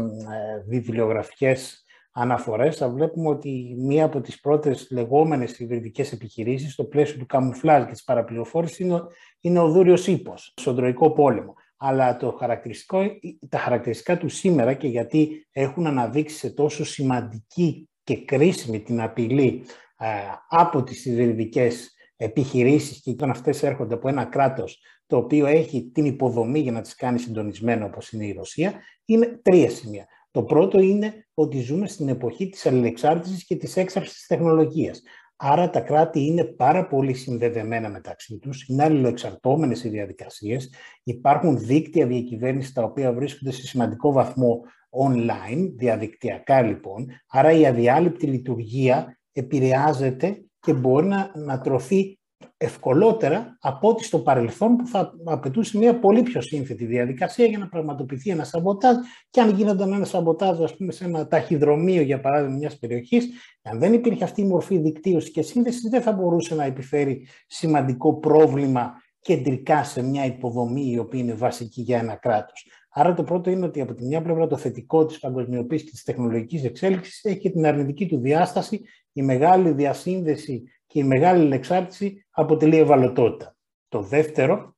βιβλιογραφικές 0.67 1.85
αναφορές 2.13 2.77
θα 2.77 2.89
βλέπουμε 2.89 3.29
ότι 3.29 3.75
μία 3.79 4.05
από 4.05 4.21
τις 4.21 4.41
πρώτες 4.41 4.89
λεγόμενες 4.91 5.59
υβριδικές 5.59 6.13
επιχειρήσεις 6.13 6.73
στο 6.73 6.85
πλαίσιο 6.85 7.19
του 7.19 7.27
καμουφλάζ 7.27 7.85
και 7.85 7.93
της 7.93 8.05
παραπληροφόρησης 8.05 8.79
είναι, 8.79 9.01
είναι 9.41 9.59
ο 9.59 9.69
Δούριος 9.69 10.07
Ήπος, 10.07 10.53
στον 10.57 10.77
Τροϊκό 10.77 11.13
Πόλεμο 11.13 11.55
αλλά 11.87 12.17
το 12.17 12.37
χαρακτηριστικό, 12.39 13.03
τα 13.49 13.59
χαρακτηριστικά 13.59 14.19
του 14.19 14.29
σήμερα 14.29 14.75
και 14.75 14.89
γιατί 14.89 15.47
έχουν 15.53 15.87
αναδείξει 15.87 16.37
σε 16.37 16.51
τόσο 16.51 16.85
σημαντική 16.85 17.89
και 18.05 18.25
κρίσιμη 18.25 18.81
την 18.81 19.01
απειλή 19.01 19.65
ε, 19.99 20.07
από 20.49 20.83
τις 20.83 21.05
ιδρυτικές 21.05 21.95
επιχειρήσεις 22.17 23.01
και 23.03 23.11
όταν 23.11 23.31
αυτές 23.31 23.63
έρχονται 23.63 23.95
από 23.95 24.09
ένα 24.09 24.25
κράτος 24.25 24.81
το 25.07 25.17
οποίο 25.17 25.47
έχει 25.47 25.91
την 25.95 26.05
υποδομή 26.05 26.59
για 26.59 26.73
να 26.73 26.81
τις 26.81 26.95
κάνει 26.95 27.19
συντονισμένο 27.19 27.87
όπως 27.87 28.13
είναι 28.13 28.27
η 28.27 28.33
Ρωσία, 28.33 28.73
είναι 29.05 29.41
τρία 29.43 29.71
σημεία. 29.71 30.07
Το 30.31 30.43
πρώτο 30.43 30.81
είναι 30.81 31.27
ότι 31.35 31.61
ζούμε 31.61 31.89
στην 31.89 32.09
εποχή 32.09 32.49
της 32.49 32.67
αλληλεξάρτησης 32.67 33.45
και 33.45 33.57
της 33.57 33.77
έξαρσης 33.77 34.15
της 34.15 34.27
τεχνολογίας. 34.27 35.03
Άρα 35.37 35.71
τα 35.71 35.81
κράτη 35.81 36.27
είναι 36.27 36.45
πάρα 36.45 36.87
πολύ 36.87 37.15
συνδεδεμένα 37.15 37.89
μεταξύ 37.89 38.39
τους, 38.39 38.69
είναι 38.69 38.83
αλληλοεξαρτώμενες 38.83 39.85
οι 39.85 39.89
διαδικασίες, 39.89 40.71
υπάρχουν 41.03 41.59
δίκτυα 41.59 42.07
διακυβέρνησης 42.07 42.73
τα 42.73 42.83
οποία 42.83 43.13
βρίσκονται 43.13 43.51
σε 43.51 43.67
σημαντικό 43.67 44.13
βαθμό 44.13 44.61
online, 45.07 45.73
διαδικτυακά 45.77 46.63
λοιπόν, 46.63 47.07
άρα 47.29 47.53
η 47.53 47.67
αδιάλειπτη 47.67 48.27
λειτουργία 48.27 49.19
επηρεάζεται 49.33 50.45
και 50.61 50.73
μπορεί 50.73 51.07
να, 51.07 51.33
να 51.35 51.61
τρωθεί 51.61 52.19
ευκολότερα 52.57 53.57
από 53.61 53.89
ό,τι 53.89 54.05
στο 54.05 54.19
παρελθόν 54.19 54.77
που 54.77 54.87
θα 54.87 55.13
απαιτούσε 55.25 55.79
μια 55.79 55.99
πολύ 55.99 56.23
πιο 56.23 56.41
σύνθετη 56.41 56.85
διαδικασία 56.85 57.47
για 57.47 57.59
να 57.59 57.69
πραγματοποιηθεί 57.69 58.31
ένα 58.31 58.45
σαμποτάζ 58.45 58.97
και 59.31 59.41
αν 59.41 59.51
γίνονταν 59.51 59.93
ένα 59.93 60.05
σαμποτάζ 60.05 60.61
ας 60.61 60.77
πούμε 60.77 60.93
σε 60.93 61.05
ένα 61.05 61.27
ταχυδρομείο 61.27 62.03
για 62.03 62.21
παράδειγμα 62.21 62.57
μιας 62.57 62.79
περιοχής 62.79 63.29
αν 63.63 63.79
δεν 63.79 63.93
υπήρχε 63.93 64.25
αυτή 64.25 64.41
η 64.41 64.45
μορφή 64.45 64.79
δικτύωση 64.79 65.31
και 65.31 65.43
σύνδεση 65.43 65.89
δεν 65.89 66.03
θα 66.03 66.13
μπορούσε 66.13 66.55
να 66.55 66.65
επιφέρει 66.65 67.27
σημαντικό 67.47 68.19
πρόβλημα 68.19 68.93
κεντρικά 69.21 69.85
σε 69.85 70.03
μια 70.03 70.25
υποδομή 70.25 70.91
η 70.91 70.99
οποία 70.99 71.21
είναι 71.21 71.35
βασική 71.35 71.81
για 71.81 71.99
ένα 71.99 72.15
κράτος. 72.15 72.67
Άρα 72.97 73.15
το 73.15 73.23
πρώτο 73.23 73.51
είναι 73.51 73.67
ότι 73.67 73.81
από 73.81 73.95
τη 73.95 74.05
μια 74.05 74.23
πλευρά 74.23 74.47
το 74.47 74.57
θετικό 74.57 75.05
της 75.05 75.19
παγκοσμιοποίησης 75.19 75.87
και 75.87 75.93
της 75.93 76.03
τεχνολογικής 76.03 76.65
εξέλιξης 76.65 77.25
έχει 77.25 77.39
και 77.39 77.51
την 77.51 77.67
αρνητική 77.67 78.07
του 78.07 78.19
διάσταση, 78.19 78.81
η 79.13 79.23
μεγάλη 79.23 79.71
διασύνδεση 79.71 80.63
και 80.87 80.99
η 80.99 81.05
μεγάλη 81.05 81.55
εξάρτηση 81.55 82.27
αποτελεί 82.31 82.77
ευαλωτότητα. 82.77 83.57
Το 83.89 84.01
δεύτερο 84.01 84.77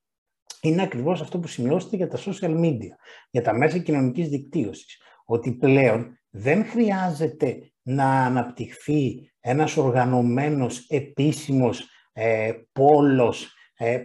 είναι 0.61 0.83
ακριβώς 0.83 1.21
αυτό 1.21 1.39
που 1.39 1.47
σημειώσετε 1.47 1.97
για 1.97 2.09
τα 2.09 2.19
social 2.19 2.61
media, 2.61 2.95
για 3.31 3.43
τα 3.43 3.55
μέσα 3.55 3.79
κοινωνικής 3.79 4.29
δικτύωσης, 4.29 5.01
ότι 5.25 5.53
πλέον 5.53 6.19
δεν 6.31 6.65
χρειάζεται 6.65 7.73
να 7.83 8.25
αναπτυχθεί 8.25 9.33
ένας 9.41 9.77
οργανωμένος 9.77 10.87
επίσημος 10.89 11.89
ε, 12.13 12.53
πόλος 12.73 13.45
ε, 13.45 13.56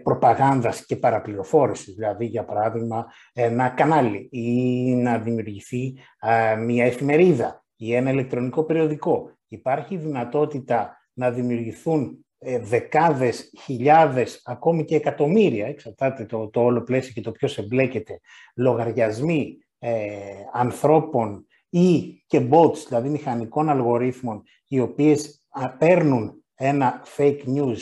προπαγάνδας 0.04 0.86
και 0.86 0.96
παραπληροφόρησης, 0.96 1.94
δηλαδή 1.94 2.26
για 2.26 2.46
παράδειγμα 2.46 3.06
ένα 3.34 3.70
κανάλι 3.70 4.30
ή 4.32 4.94
να 4.96 5.18
δημιουργηθεί 5.18 5.98
ε, 6.20 6.56
μια 6.56 6.86
εφημερίδα 6.86 7.64
ή 7.76 7.94
ένα 7.94 8.12
ηλεκτρονικό 8.12 8.64
περιοδικό. 8.64 9.38
Υπάρχει 9.48 9.98
δυνατότητα 9.98 10.98
να 11.14 11.32
δημιουργηθούν 11.32 12.26
ε, 12.38 12.60
δεκάδες, 12.60 13.54
χιλιάδες, 13.64 14.42
ακόμη 14.46 14.86
και 14.86 14.96
εκατομμύρια, 14.96 15.68
εξαρτάται 15.68 16.26
το, 16.26 16.50
το 16.50 16.62
όλο 16.62 16.82
πλαίσιο 16.82 17.14
και 17.14 17.22
το 17.22 17.32
ποιος 17.32 17.58
εμπλέκεται, 17.58 18.20
λογαριασμοί 18.56 19.58
ε, 19.80 20.16
ανθρώπων 20.54 21.46
ή 21.70 22.24
και 22.28 22.48
bots, 22.52 22.78
δηλαδή 22.88 23.10
μηχανικών 23.10 23.70
αλγορίθμων, 23.70 24.44
οι 24.68 24.80
οποίες 24.80 25.48
παίρνουν 25.78 26.44
ένα 26.56 27.04
fake 27.18 27.44
news 27.46 27.78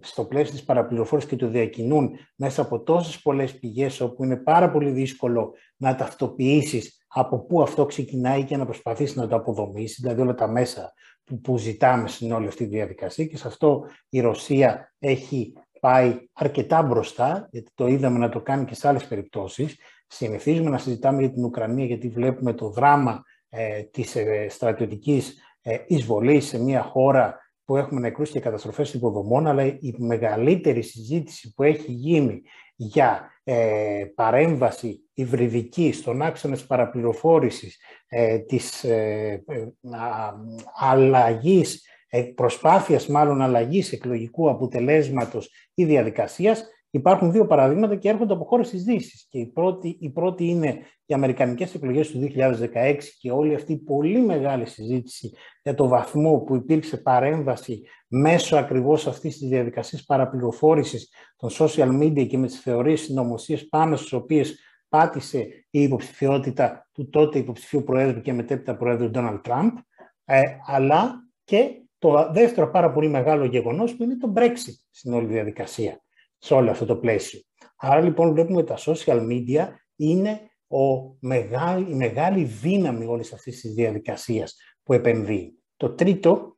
στο 0.00 0.24
πλαίσιο 0.24 0.52
της 0.52 0.64
παραπληροφόρησης 0.64 1.30
και 1.30 1.36
το 1.36 1.48
διακινούν 1.48 2.10
μέσα 2.34 2.62
από 2.62 2.82
τόσες 2.82 3.22
πολλές 3.22 3.58
πηγές 3.58 4.00
όπου 4.00 4.24
είναι 4.24 4.36
πάρα 4.36 4.70
πολύ 4.70 4.90
δύσκολο 4.90 5.52
να 5.76 5.94
ταυτοποιήσεις 5.94 7.04
από 7.06 7.38
πού 7.38 7.62
αυτό 7.62 7.86
ξεκινάει 7.86 8.44
και 8.44 8.56
να 8.56 8.64
προσπαθήσεις 8.64 9.16
να 9.16 9.28
το 9.28 9.36
αποδομήσεις, 9.36 10.00
δηλαδή 10.00 10.20
όλα 10.20 10.34
τα 10.34 10.48
μέσα 10.48 10.92
που, 11.24 11.40
που 11.40 11.58
ζητάμε 11.58 12.08
στην 12.08 12.32
όλη 12.32 12.46
αυτή 12.46 12.64
τη 12.64 12.70
διαδικασία 12.70 13.26
και 13.26 13.36
σε 13.36 13.46
αυτό 13.48 13.84
η 14.08 14.20
Ρωσία 14.20 14.92
έχει 14.98 15.52
πάει 15.80 16.28
αρκετά 16.32 16.82
μπροστά, 16.82 17.48
γιατί 17.50 17.70
το 17.74 17.86
είδαμε 17.86 18.18
να 18.18 18.28
το 18.28 18.40
κάνει 18.40 18.64
και 18.64 18.74
σε 18.74 18.88
άλλες 18.88 19.06
περιπτώσεις. 19.06 19.76
Συνηθίζουμε 20.06 20.70
να 20.70 20.78
συζητάμε 20.78 21.20
για 21.20 21.30
την 21.30 21.44
Ουκρανία 21.44 21.84
γιατί 21.84 22.08
βλέπουμε 22.08 22.52
το 22.52 22.70
δράμα 22.70 23.22
ε, 23.48 23.82
της 23.82 24.16
ε, 24.16 24.46
στρατιωτικής 24.48 25.38
ε, 25.62 25.76
εισβολής 25.86 26.46
σε 26.46 26.62
μια 26.62 26.82
χώρα 26.82 27.47
που 27.68 27.76
έχουμε 27.76 28.00
νεκρούς 28.00 28.30
και 28.30 28.40
καταστροφές 28.40 28.94
υποδομών, 28.94 29.46
αλλά 29.46 29.64
η 29.64 29.94
μεγαλύτερη 29.96 30.82
συζήτηση 30.82 31.54
που 31.54 31.62
έχει 31.62 31.92
γίνει 31.92 32.42
για 32.76 33.30
ε, 33.44 34.04
παρέμβαση 34.14 35.00
υβριδική 35.14 35.92
στον 35.92 36.22
άξονα 36.22 36.54
της 36.54 36.66
παραπληροφόρησης, 36.66 37.78
ε, 38.08 38.38
της 38.38 38.84
ε, 38.84 39.44
ε 39.46 39.66
αλλαγής, 40.80 41.86
ε, 42.08 42.22
προσπάθειας 42.22 43.06
μάλλον 43.06 43.42
αλλαγής 43.42 43.92
εκλογικού 43.92 44.50
αποτελέσματος 44.50 45.50
ή 45.74 45.84
διαδικασίας, 45.84 46.64
Υπάρχουν 46.90 47.32
δύο 47.32 47.46
παραδείγματα 47.46 47.96
και 47.96 48.08
έρχονται 48.08 48.32
από 48.32 48.44
χώρες 48.44 48.70
της 48.70 48.82
Δύσης. 48.82 49.26
Και 49.30 49.38
η 49.38 49.46
πρώτη, 49.46 49.96
η 50.00 50.10
πρώτη 50.10 50.44
είναι 50.44 50.78
οι 51.06 51.14
Αμερικανικές 51.14 51.74
εκλογές 51.74 52.10
του 52.10 52.18
2016 52.18 52.96
και 53.20 53.30
όλη 53.30 53.54
αυτή 53.54 53.72
η 53.72 53.78
πολύ 53.78 54.20
μεγάλη 54.20 54.66
συζήτηση 54.66 55.32
για 55.62 55.74
το 55.74 55.88
βαθμό 55.88 56.38
που 56.38 56.54
υπήρξε 56.54 56.96
παρέμβαση 56.96 57.82
μέσω 58.08 58.56
ακριβώς 58.56 59.06
αυτής 59.06 59.38
της 59.38 59.48
διαδικασίας 59.48 60.04
παραπληροφόρησης 60.04 61.12
των 61.36 61.50
social 61.52 62.02
media 62.02 62.26
και 62.26 62.38
με 62.38 62.46
τις 62.46 62.60
θεωρίες 62.60 63.00
συνωμοσίες 63.00 63.68
πάνω 63.68 63.96
στις 63.96 64.12
οποίες 64.12 64.58
πάτησε 64.88 65.38
η 65.70 65.82
υποψηφιότητα 65.82 66.88
του 66.92 67.08
τότε 67.08 67.38
υποψηφίου 67.38 67.82
Προέδρου 67.82 68.20
και 68.20 68.32
μετέπειτα 68.32 68.76
Προέδρου 68.76 69.10
Ντόναλτ 69.10 69.42
Τραμπ, 69.42 69.76
ε, 70.24 70.42
αλλά 70.66 71.14
και 71.44 71.82
το 71.98 72.30
δεύτερο 72.32 72.70
πάρα 72.70 72.92
πολύ 72.92 73.08
μεγάλο 73.08 73.44
γεγονός 73.44 73.96
που 73.96 74.02
είναι 74.02 74.16
το 74.16 74.32
Brexit 74.36 74.74
στην 74.90 75.12
όλη 75.12 75.26
διαδικασία 75.26 76.02
σε 76.38 76.54
όλο 76.54 76.70
αυτό 76.70 76.84
το 76.84 76.96
πλαίσιο. 76.96 77.40
Άρα 77.76 78.00
λοιπόν 78.00 78.32
βλέπουμε 78.32 78.62
τα 78.62 78.78
social 78.78 79.28
media 79.28 79.68
είναι 79.96 80.40
ο 80.66 81.16
μεγάλη, 81.20 81.90
η 81.90 81.94
μεγάλη 81.94 82.44
δύναμη 82.44 83.04
όλης 83.04 83.32
αυτής 83.32 83.60
της 83.60 83.74
διαδικασίας 83.74 84.56
που 84.82 84.92
επενδύει. 84.92 85.62
Το 85.76 85.90
τρίτο 85.90 86.56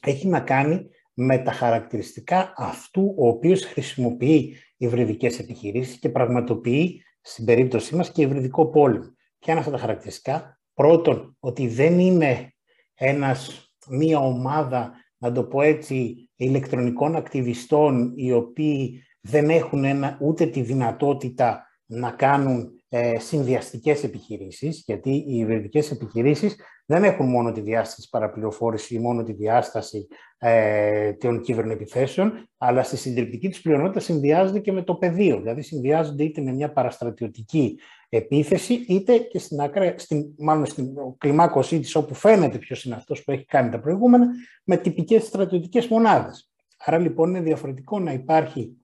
έχει 0.00 0.26
να 0.26 0.40
κάνει 0.40 0.88
με 1.14 1.38
τα 1.38 1.52
χαρακτηριστικά 1.52 2.52
αυτού 2.56 3.14
ο 3.18 3.28
οποίος 3.28 3.64
χρησιμοποιεί 3.64 4.56
υβριδικές 4.76 5.38
επιχειρήσεις 5.38 5.98
και 5.98 6.08
πραγματοποιεί 6.08 7.02
στην 7.20 7.44
περίπτωσή 7.44 7.96
μας 7.96 8.10
και 8.10 8.22
υβριδικό 8.22 8.66
πόλεμο. 8.70 9.14
Ποια 9.38 9.52
είναι 9.52 9.58
αυτά 9.60 9.72
τα 9.72 9.78
χαρακτηριστικά. 9.78 10.60
Πρώτον, 10.74 11.36
ότι 11.40 11.68
δεν 11.68 11.98
είναι 11.98 12.54
ένας, 12.94 13.70
μία 13.88 14.18
ομάδα, 14.18 14.92
να 15.24 15.32
το 15.32 15.44
πω 15.44 15.62
έτσι, 15.62 16.28
ηλεκτρονικών 16.36 17.16
ακτιβιστών 17.16 18.12
οι 18.16 18.32
οποίοι 18.32 19.02
δεν 19.20 19.50
έχουν 19.50 19.84
ένα, 19.84 20.18
ούτε 20.20 20.46
τη 20.46 20.62
δυνατότητα 20.62 21.66
να 21.86 22.10
κάνουν 22.10 22.70
ε, 22.88 23.18
συνδυαστικές 23.18 24.04
επιχειρήσεις, 24.04 24.82
γιατί 24.86 25.10
οι 25.10 25.36
υβριδικές 25.36 25.90
επιχειρήσεις 25.90 26.56
δεν 26.86 27.04
έχουν 27.04 27.28
μόνο 27.28 27.52
τη 27.52 27.60
διάσταση 27.60 27.96
της 27.96 28.08
παραπληροφόρησης 28.08 28.90
ή 28.90 28.98
μόνο 28.98 29.22
τη 29.22 29.32
διάσταση 29.32 30.06
ε, 30.38 31.12
των 31.12 31.40
κυβερνοεπιθέσεων, 31.40 32.48
αλλά 32.58 32.82
στη 32.82 32.96
συντριπτική 32.96 33.48
της 33.48 33.60
πλειονότητα 33.60 34.00
συνδυάζονται 34.00 34.58
και 34.58 34.72
με 34.72 34.82
το 34.82 34.94
πεδίο. 34.94 35.36
Δηλαδή 35.40 35.62
συνδυάζονται 35.62 36.24
είτε 36.24 36.40
με 36.40 36.52
μια 36.52 36.72
παραστρατιωτική 36.72 37.78
επίθεση, 38.16 38.84
είτε 38.88 39.18
και 39.18 39.38
στην, 39.38 39.60
ακραία, 39.60 39.98
στην, 39.98 40.34
μάλλον 40.38 40.66
στην 40.66 40.86
κλιμάκωσή 41.18 41.80
της, 41.80 41.94
όπου 41.94 42.14
φαίνεται 42.14 42.58
ποιος 42.58 42.84
είναι 42.84 42.94
αυτός 42.94 43.24
που 43.24 43.32
έχει 43.32 43.44
κάνει 43.44 43.70
τα 43.70 43.80
προηγούμενα, 43.80 44.26
με 44.64 44.76
τυπικές 44.76 45.24
στρατιωτικές 45.24 45.86
μονάδες. 45.86 46.50
Άρα 46.84 46.98
λοιπόν 46.98 47.28
είναι 47.28 47.40
διαφορετικό 47.40 47.98
να 47.98 48.12
υπάρχει 48.12 48.76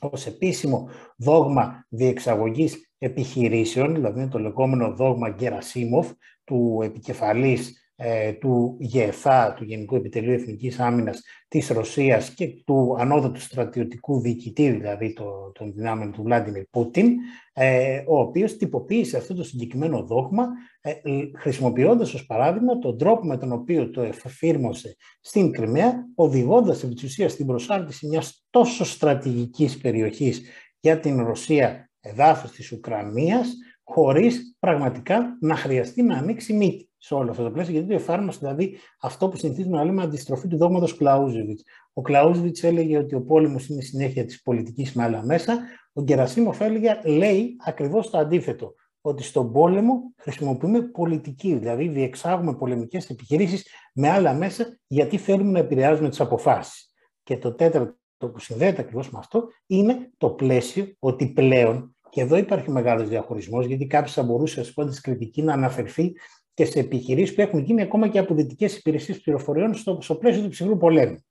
ως 0.00 0.26
επίσημο 0.26 0.88
δόγμα 1.16 1.86
διεξαγωγής 1.88 2.92
επιχειρήσεων, 2.98 3.94
δηλαδή 3.94 4.28
το 4.28 4.38
λεγόμενο 4.38 4.94
δόγμα 4.94 5.28
Γκερασίμοφ, 5.28 6.10
του 6.44 6.80
επικεφαλής 6.82 7.68
ε, 7.68 7.89
του 8.40 8.76
ΓΕΘΑ, 8.80 9.54
του 9.56 9.64
Γενικού 9.64 9.96
Επιτελείου 9.96 10.32
Εθνικής 10.32 10.78
Άμυνας 10.78 11.22
της 11.48 11.68
Ρωσίας 11.68 12.30
και 12.34 12.48
του 12.64 12.96
ανώτατου 12.98 13.40
στρατιωτικού 13.40 14.20
διοικητή, 14.20 14.70
δηλαδή 14.70 15.12
το, 15.12 15.52
των 15.54 15.72
δυνάμεων 15.72 16.12
του 16.12 16.22
Βλάντιμιρ 16.22 16.64
Πούτιν, 16.70 17.12
ε, 17.52 18.02
ο 18.06 18.18
οποίος 18.20 18.56
τυποποίησε 18.56 19.16
αυτό 19.16 19.34
το 19.34 19.44
συγκεκριμένο 19.44 20.02
δόγμα, 20.02 20.46
ε, 20.80 20.92
χρησιμοποιώντας 21.38 22.14
ως 22.14 22.26
παράδειγμα 22.26 22.78
τον 22.78 22.98
τρόπο 22.98 23.26
με 23.26 23.36
τον 23.36 23.52
οποίο 23.52 23.90
το 23.90 24.02
εφήρμοσε 24.02 24.96
στην 25.20 25.52
Κρυμαία, 25.52 26.06
οδηγώντας 26.14 26.82
επί 26.82 26.94
της 26.94 27.32
στην 27.32 27.46
προσάρτηση 27.46 28.06
μιας 28.06 28.46
τόσο 28.50 28.84
στρατηγικής 28.84 29.78
περιοχής 29.78 30.42
για 30.80 31.00
την 31.00 31.24
Ρωσία 31.24 31.90
εδάφους 32.00 32.50
της 32.50 32.72
Ουκρανίας, 32.72 33.54
χωρίς 33.82 34.56
πραγματικά 34.58 35.36
να 35.40 35.56
χρειαστεί 35.56 36.02
να 36.02 36.16
ανοίξει 36.16 36.52
μύτη 36.52 36.89
σε 37.02 37.14
όλο 37.14 37.30
αυτό 37.30 37.42
το 37.42 37.50
πλαίσιο, 37.50 37.72
γιατί 37.72 37.88
το 37.88 37.94
εφάρμοσε 37.94 38.38
δηλαδή 38.38 38.76
αυτό 39.00 39.28
που 39.28 39.36
συνηθίζουμε 39.36 39.76
να 39.76 39.84
λέμε 39.84 40.02
αντιστροφή 40.02 40.48
του 40.48 40.56
δόγματος 40.56 40.96
Κλαούζεβιτς. 40.96 41.62
Ο 41.92 42.02
Κλαούζεβιτς 42.02 42.62
έλεγε 42.62 42.98
ότι 42.98 43.14
ο 43.14 43.22
πόλεμος 43.22 43.68
είναι 43.68 43.80
συνέχεια 43.80 44.24
της 44.24 44.42
πολιτικής 44.42 44.92
με 44.92 45.02
άλλα 45.02 45.24
μέσα. 45.24 45.58
Ο 45.92 46.02
Γκερασίμοφ 46.02 46.60
έλεγε, 46.60 47.00
λέει 47.04 47.56
ακριβώς 47.66 48.10
το 48.10 48.18
αντίθετο. 48.18 48.74
Ότι 49.00 49.22
στον 49.22 49.52
πόλεμο 49.52 50.14
χρησιμοποιούμε 50.16 50.82
πολιτική, 50.82 51.54
δηλαδή 51.54 51.88
διεξάγουμε 51.88 52.54
πολεμικές 52.54 53.10
επιχειρήσεις 53.10 53.66
με 53.94 54.08
άλλα 54.08 54.34
μέσα, 54.34 54.78
γιατί 54.86 55.16
θέλουμε 55.16 55.50
να 55.50 55.58
επηρεάζουμε 55.58 56.08
τις 56.08 56.20
αποφάσεις. 56.20 56.92
Και 57.22 57.38
το 57.38 57.54
τέταρτο 57.54 57.96
που 58.18 58.38
συνδέεται 58.38 58.80
ακριβώς 58.80 59.10
με 59.10 59.18
αυτό 59.18 59.48
είναι 59.66 60.10
το 60.16 60.30
πλαίσιο 60.30 60.86
ότι 60.98 61.26
πλέον 61.26 61.94
και 62.10 62.20
εδώ 62.20 62.36
υπάρχει 62.36 62.70
μεγάλος 62.70 63.08
διαχωρισμός, 63.08 63.66
γιατί 63.66 63.86
κάποιος 63.86 64.12
θα 64.12 64.22
μπορούσε, 64.22 64.60
ασκώντα 64.60 64.92
κριτική, 65.02 65.42
να 65.42 65.52
αναφερθεί 65.52 66.12
και 66.54 66.64
σε 66.64 66.78
επιχειρήσεις 66.78 67.34
που 67.34 67.40
έχουν 67.40 67.58
γίνει 67.58 67.82
ακόμα 67.82 68.08
και 68.08 68.18
από 68.18 68.34
δυτικές 68.34 68.76
υπηρεσίες 68.76 69.20
πληροφοριών 69.20 69.74
στο, 69.74 69.98
στο 70.00 70.14
πλαίσιο 70.14 70.42
του 70.42 70.48
ψυχρού 70.48 70.76
πολέμου. 70.76 71.24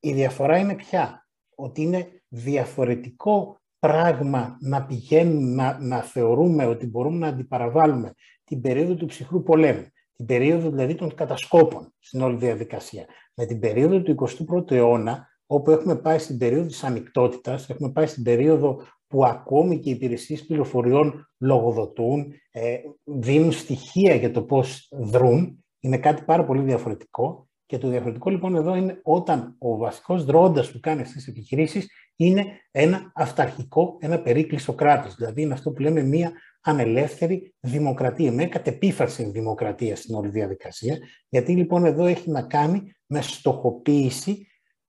Η 0.00 0.12
διαφορά 0.12 0.58
είναι 0.58 0.74
πια 0.74 1.26
ότι 1.54 1.82
είναι 1.82 2.22
διαφορετικό 2.28 3.60
πράγμα 3.78 4.56
να 4.60 4.84
πηγαίνουμε, 4.84 5.62
να, 5.62 5.78
να 5.80 6.02
θεωρούμε 6.02 6.66
ότι 6.66 6.86
μπορούμε 6.86 7.18
να 7.18 7.26
αντιπαραβάλουμε 7.26 8.12
την 8.44 8.60
περίοδο 8.60 8.94
του 8.94 9.06
ψυχρού 9.06 9.42
πολέμου, 9.42 9.86
την 10.16 10.26
περίοδο 10.26 10.70
δηλαδή 10.70 10.94
των 10.94 11.14
κατασκόπων 11.14 11.94
στην 11.98 12.20
όλη 12.20 12.36
διαδικασία, 12.36 13.06
με 13.34 13.46
την 13.46 13.60
περίοδο 13.60 14.02
του 14.02 14.14
21ου 14.28 14.70
αιώνα, 14.70 15.28
όπου 15.46 15.70
έχουμε 15.70 15.96
πάει 15.96 16.18
στην 16.18 16.38
περίοδο 16.38 16.66
της 16.66 16.84
ανοιχτότητας, 16.84 17.70
έχουμε 17.70 17.92
πάει 17.92 18.06
στην 18.06 18.22
περίοδο 18.22 18.82
που 19.06 19.24
ακόμη 19.24 19.78
και 19.78 19.88
οι 19.88 19.92
υπηρεσίες 19.92 20.46
πληροφοριών 20.46 21.30
λογοδοτούν, 21.38 22.32
ε, 22.50 22.76
δίνουν 23.04 23.52
στοιχεία 23.52 24.14
για 24.14 24.30
το 24.30 24.42
πώς 24.42 24.88
δρούν, 24.90 25.64
είναι 25.80 25.98
κάτι 25.98 26.22
πάρα 26.22 26.44
πολύ 26.44 26.62
διαφορετικό. 26.62 27.48
Και 27.66 27.78
το 27.78 27.88
διαφορετικό 27.88 28.30
λοιπόν 28.30 28.54
εδώ 28.54 28.74
είναι 28.74 29.00
όταν 29.02 29.56
ο 29.58 29.76
βασικός 29.76 30.24
δρόντας 30.24 30.72
που 30.72 30.80
κάνει 30.80 31.00
αυτές 31.00 31.16
τις 31.16 31.28
επιχειρήσεις 31.28 31.88
είναι 32.16 32.44
ένα 32.70 33.12
αυταρχικό, 33.14 33.96
ένα 34.00 34.22
περίκλειστο 34.22 34.72
κράτος. 34.72 35.14
Δηλαδή 35.14 35.42
είναι 35.42 35.52
αυτό 35.52 35.70
που 35.70 35.82
λέμε 35.82 36.02
μία 36.02 36.32
ανελεύθερη 36.60 37.54
δημοκρατία, 37.60 38.32
με 38.32 38.46
κατεπίφαση 38.46 39.24
δημοκρατία 39.24 39.96
στην 39.96 40.14
όλη 40.14 40.28
διαδικασία. 40.28 40.98
Γιατί 41.28 41.56
λοιπόν 41.56 41.84
εδώ 41.84 42.04
έχει 42.04 42.30
να 42.30 42.42
κάνει 42.42 42.94
με 43.06 43.20
στοχοποίηση 43.20 44.46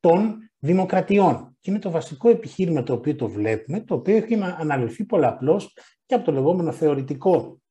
των 0.07 0.51
δημοκρατιών. 0.59 1.57
Και 1.59 1.72
είναι 1.72 1.79
το 1.79 1.91
βασικό 1.91 2.29
επιχείρημα 2.29 2.83
το 2.83 2.93
οποίο 2.93 3.15
το 3.15 3.27
βλέπουμε, 3.27 3.79
το 3.79 3.96
οποίο 3.96 4.15
έχει 4.15 4.35
να 4.35 4.57
αναλυθεί 4.59 5.05
πολλαπλώς 5.05 5.74
και 6.05 6.15
από 6.15 6.25
το 6.25 6.31
λεγόμενο 6.31 6.72
θεωρητικό 6.72 7.61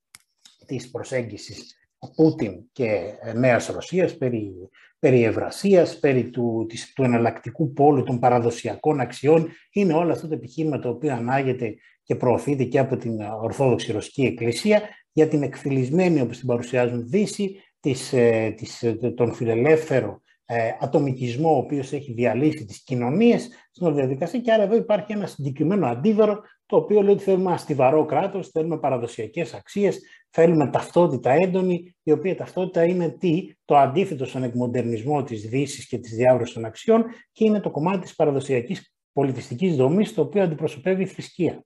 της 0.67 0.91
προσέγγισης 0.91 1.77
Πούτιν 2.15 2.65
και 2.73 3.13
Νέας 3.35 3.67
Ρωσίας 3.67 4.17
περί, 4.17 4.53
περί 4.99 5.25
ευρασίας, 5.25 5.99
περί 5.99 6.31
του, 6.31 6.67
της, 6.69 6.93
του 6.93 7.03
εναλλακτικού 7.03 7.73
πόλου 7.73 8.03
των 8.03 8.19
παραδοσιακών 8.19 9.01
αξιών. 9.01 9.49
Είναι 9.73 9.93
όλο 9.93 10.13
αυτό 10.13 10.29
το 10.29 10.35
επιχείρημα 10.35 10.79
το 10.79 10.89
οποίο 10.89 11.13
ανάγεται 11.13 11.75
και 12.03 12.15
προωθείται 12.15 12.65
και 12.65 12.79
από 12.79 12.97
την 12.97 13.21
Ορθόδοξη 13.43 13.93
Ρωσική 13.93 14.23
Εκκλησία 14.23 14.83
για 15.13 15.29
την 15.29 15.43
εκφυλισμένη, 15.43 16.21
όπως 16.21 16.39
την 16.39 16.47
παρουσιάζουν 16.47 17.09
Δύση, 17.09 17.57
της, 17.81 18.13
ε, 18.13 18.55
της, 18.57 18.85
τον 19.15 19.33
φιλελεύθερο 19.33 20.21
ε, 20.47 20.71
ατομικισμό 20.81 21.55
ο 21.55 21.57
οποίος 21.57 21.93
έχει 21.93 22.13
διαλύσει 22.13 22.65
τις 22.65 22.83
κοινωνίες 22.83 23.49
στην 23.71 23.87
όλη 23.87 23.95
διαδικασία 23.95 24.41
και 24.41 24.53
άρα 24.53 24.63
εδώ 24.63 24.77
υπάρχει 24.77 25.13
ένα 25.13 25.27
συγκεκριμένο 25.27 25.87
αντίβαρο 25.87 26.41
το 26.67 26.77
οποίο 26.77 27.03
λέει 27.03 27.15
ότι 27.15 27.23
θέλουμε 27.23 27.49
ένα 27.49 27.57
στιβαρό 27.57 28.05
κράτος, 28.05 28.49
θέλουμε 28.49 28.79
παραδοσιακές 28.79 29.55
αξίες, 29.55 30.01
θέλουμε 30.31 30.71
ταυτότητα 30.71 31.31
έντονη, 31.31 31.97
η 32.03 32.13
οποία 32.13 32.37
ταυτότητα 32.37 32.85
είναι 32.85 33.09
τι, 33.09 33.55
το 33.65 33.77
αντίθετο 33.77 34.25
στον 34.25 34.43
εκμοντερνισμό 34.43 35.23
της 35.23 35.49
δύσης 35.49 35.87
και 35.89 35.99
της 35.99 36.15
διάβρωσης 36.15 36.55
των 36.55 36.65
αξιών 36.65 37.05
και 37.33 37.45
είναι 37.45 37.61
το 37.61 37.71
κομμάτι 37.71 37.99
της 37.99 38.15
παραδοσιακής 38.15 38.95
πολιτιστικής 39.13 39.77
δομής 39.77 40.15
το 40.15 40.21
οποίο 40.21 40.43
αντιπροσωπεύει 40.43 41.03
η 41.03 41.07
θρησκεία. 41.07 41.65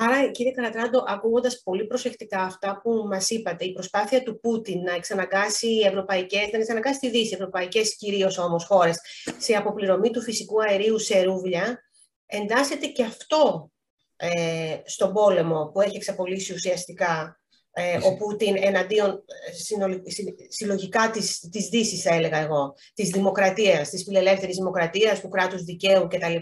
Άρα, 0.00 0.30
κύριε 0.30 0.52
Καρατράντο, 0.52 1.04
ακούγοντας 1.06 1.62
πολύ 1.62 1.86
προσεκτικά 1.86 2.42
αυτά 2.42 2.80
που 2.82 2.90
μας 3.08 3.30
είπατε, 3.30 3.64
η 3.64 3.72
προσπάθεια 3.72 4.22
του 4.22 4.40
Πούτιν 4.40 4.82
να 4.82 4.92
εξαναγκάσει 4.92 5.68
ευρωπαϊκές, 5.86 6.48
να 6.52 6.58
εξαναγκάσει 6.58 6.98
τη 6.98 7.10
Δύση, 7.10 7.34
ευρωπαϊκές 7.34 7.96
κυρίως 7.96 8.38
όμως 8.38 8.64
χώρες, 8.64 9.00
σε 9.38 9.54
αποπληρωμή 9.54 10.10
του 10.10 10.22
φυσικού 10.22 10.62
αερίου 10.62 10.98
σε 10.98 11.22
ρούβλια, 11.22 11.82
εντάσσεται 12.26 12.86
και 12.86 13.04
αυτό 13.04 13.70
ε, 14.16 14.76
στον 14.84 15.12
πόλεμο 15.12 15.70
που 15.72 15.80
έχει 15.80 15.96
εξαπολύσει 15.96 16.52
ουσιαστικά 16.52 17.40
ε, 17.70 17.98
ο 18.02 18.16
Πούτιν 18.16 18.56
εναντίον 18.58 19.10
ε, 19.10 19.52
συλλογικά 20.48 21.10
της, 21.10 21.48
της 21.50 21.68
Δύσης, 21.68 22.02
θα 22.02 22.14
έλεγα 22.14 22.38
εγώ, 22.38 22.74
της 22.94 23.08
δημοκρατίας, 23.08 23.88
της 23.88 24.02
φιλελεύθερης 24.02 24.56
δημοκρατίας, 24.56 25.20
του 25.20 25.28
κράτους 25.28 25.62
δικαίου 25.62 26.06
κτλ. 26.08 26.36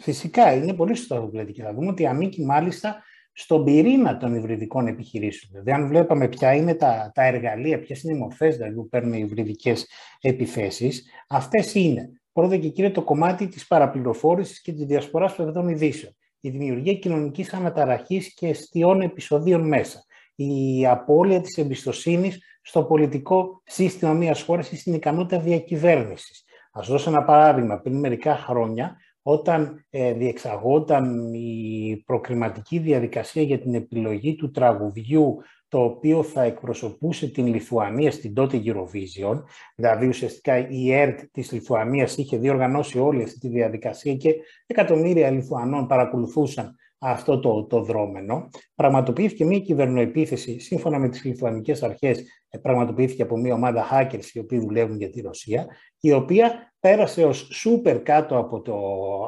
Φυσικά, 0.00 0.52
είναι 0.52 0.74
πολύ 0.74 0.94
σωστό 0.94 1.16
που 1.16 1.36
λέτε 1.36 1.52
και 1.52 1.62
θα 1.62 1.74
δούμε 1.74 1.90
ότι 1.90 2.06
ανήκει 2.06 2.44
μάλιστα 2.44 3.02
στον 3.32 3.64
πυρήνα 3.64 4.16
των 4.16 4.34
υβριδικών 4.34 4.86
επιχειρήσεων. 4.86 5.50
Δηλαδή, 5.52 5.82
αν 5.82 5.88
βλέπαμε 5.88 6.28
ποια 6.28 6.54
είναι 6.54 6.74
τα, 6.74 7.10
τα 7.14 7.22
εργαλεία, 7.24 7.80
ποιες 7.80 8.02
είναι 8.02 8.16
οι 8.16 8.18
μορφές 8.18 8.56
δηλαδή, 8.56 8.74
που 8.74 8.88
παίρνουν 8.88 9.12
οι 9.12 9.22
υβριδικές 9.24 9.86
επιθέσεις, 10.20 11.04
αυτές 11.28 11.74
είναι 11.74 12.10
πρώτα 12.32 12.56
και 12.56 12.68
κύριε 12.68 12.90
το 12.90 13.02
κομμάτι 13.02 13.48
της 13.48 13.66
παραπληροφόρησης 13.66 14.60
και 14.60 14.72
της 14.72 14.84
διασποράς 14.84 15.34
των 15.34 15.68
ειδήσεων. 15.68 16.16
Η 16.40 16.50
δημιουργία 16.50 16.94
κοινωνικής 16.94 17.52
αναταραχής 17.52 18.34
και 18.34 18.48
αισθιών 18.48 19.00
επεισοδίων 19.00 19.68
μέσα. 19.68 20.04
Η 20.34 20.86
απώλεια 20.86 21.40
της 21.40 21.56
εμπιστοσύνης 21.56 22.38
στο 22.62 22.84
πολιτικό 22.84 23.62
σύστημα 23.64 24.12
μιας 24.12 24.42
χώρας 24.42 24.72
ή 24.72 24.76
στην 24.76 24.94
ικανότητα 24.94 25.42
διακυβέρνησης. 25.42 26.44
Α 26.72 26.80
δώσω 26.84 27.10
ένα 27.10 27.24
παράδειγμα. 27.24 27.80
Πριν 27.80 27.98
μερικά 27.98 28.36
χρόνια, 28.36 28.96
όταν 29.22 29.84
ε, 29.90 30.12
διεξαγόταν 30.12 31.34
η 31.34 32.02
προκριματική 32.06 32.78
διαδικασία 32.78 33.42
για 33.42 33.58
την 33.60 33.74
επιλογή 33.74 34.34
του 34.34 34.50
τραγουδιού 34.50 35.36
το 35.68 35.84
οποίο 35.84 36.22
θα 36.22 36.42
εκπροσωπούσε 36.42 37.26
την 37.26 37.46
Λιθουανία 37.46 38.10
στην 38.10 38.34
τότε 38.34 38.62
Eurovision, 38.64 39.42
δηλαδή 39.74 40.06
ουσιαστικά 40.06 40.68
η 40.68 40.92
ΕΡΤ 40.92 41.20
της 41.32 41.52
Λιθουανίας 41.52 42.16
είχε 42.16 42.36
διοργανώσει 42.36 42.98
όλη 42.98 43.22
αυτή 43.22 43.38
τη 43.38 43.48
διαδικασία 43.48 44.14
και 44.14 44.34
εκατομμύρια 44.66 45.30
Λιθουανών 45.30 45.86
παρακολουθούσαν 45.86 46.74
αυτό 47.02 47.40
το, 47.40 47.64
το 47.64 47.82
δρόμενο. 47.82 48.48
Πραγματοποιήθηκε 48.74 49.44
μια 49.44 49.58
κυβερνοεπίθεση, 49.58 50.58
σύμφωνα 50.58 50.98
με 50.98 51.08
τις 51.08 51.24
λιθουανικές 51.24 51.82
αρχές, 51.82 52.24
ε, 52.48 52.58
πραγματοποιήθηκε 52.58 53.22
από 53.22 53.36
μια 53.36 53.54
ομάδα 53.54 53.88
hackers 53.92 54.24
οι 54.32 54.38
οποίοι 54.38 54.58
δουλεύουν 54.58 54.96
για 54.96 55.10
τη 55.10 55.20
Ρωσία, 55.20 55.66
η 56.00 56.12
οποία 56.12 56.72
πέρασε 56.80 57.24
ως 57.24 57.48
σούπερ 57.52 58.02
κάτω 58.02 58.38
από, 58.38 58.60
το, 58.60 58.74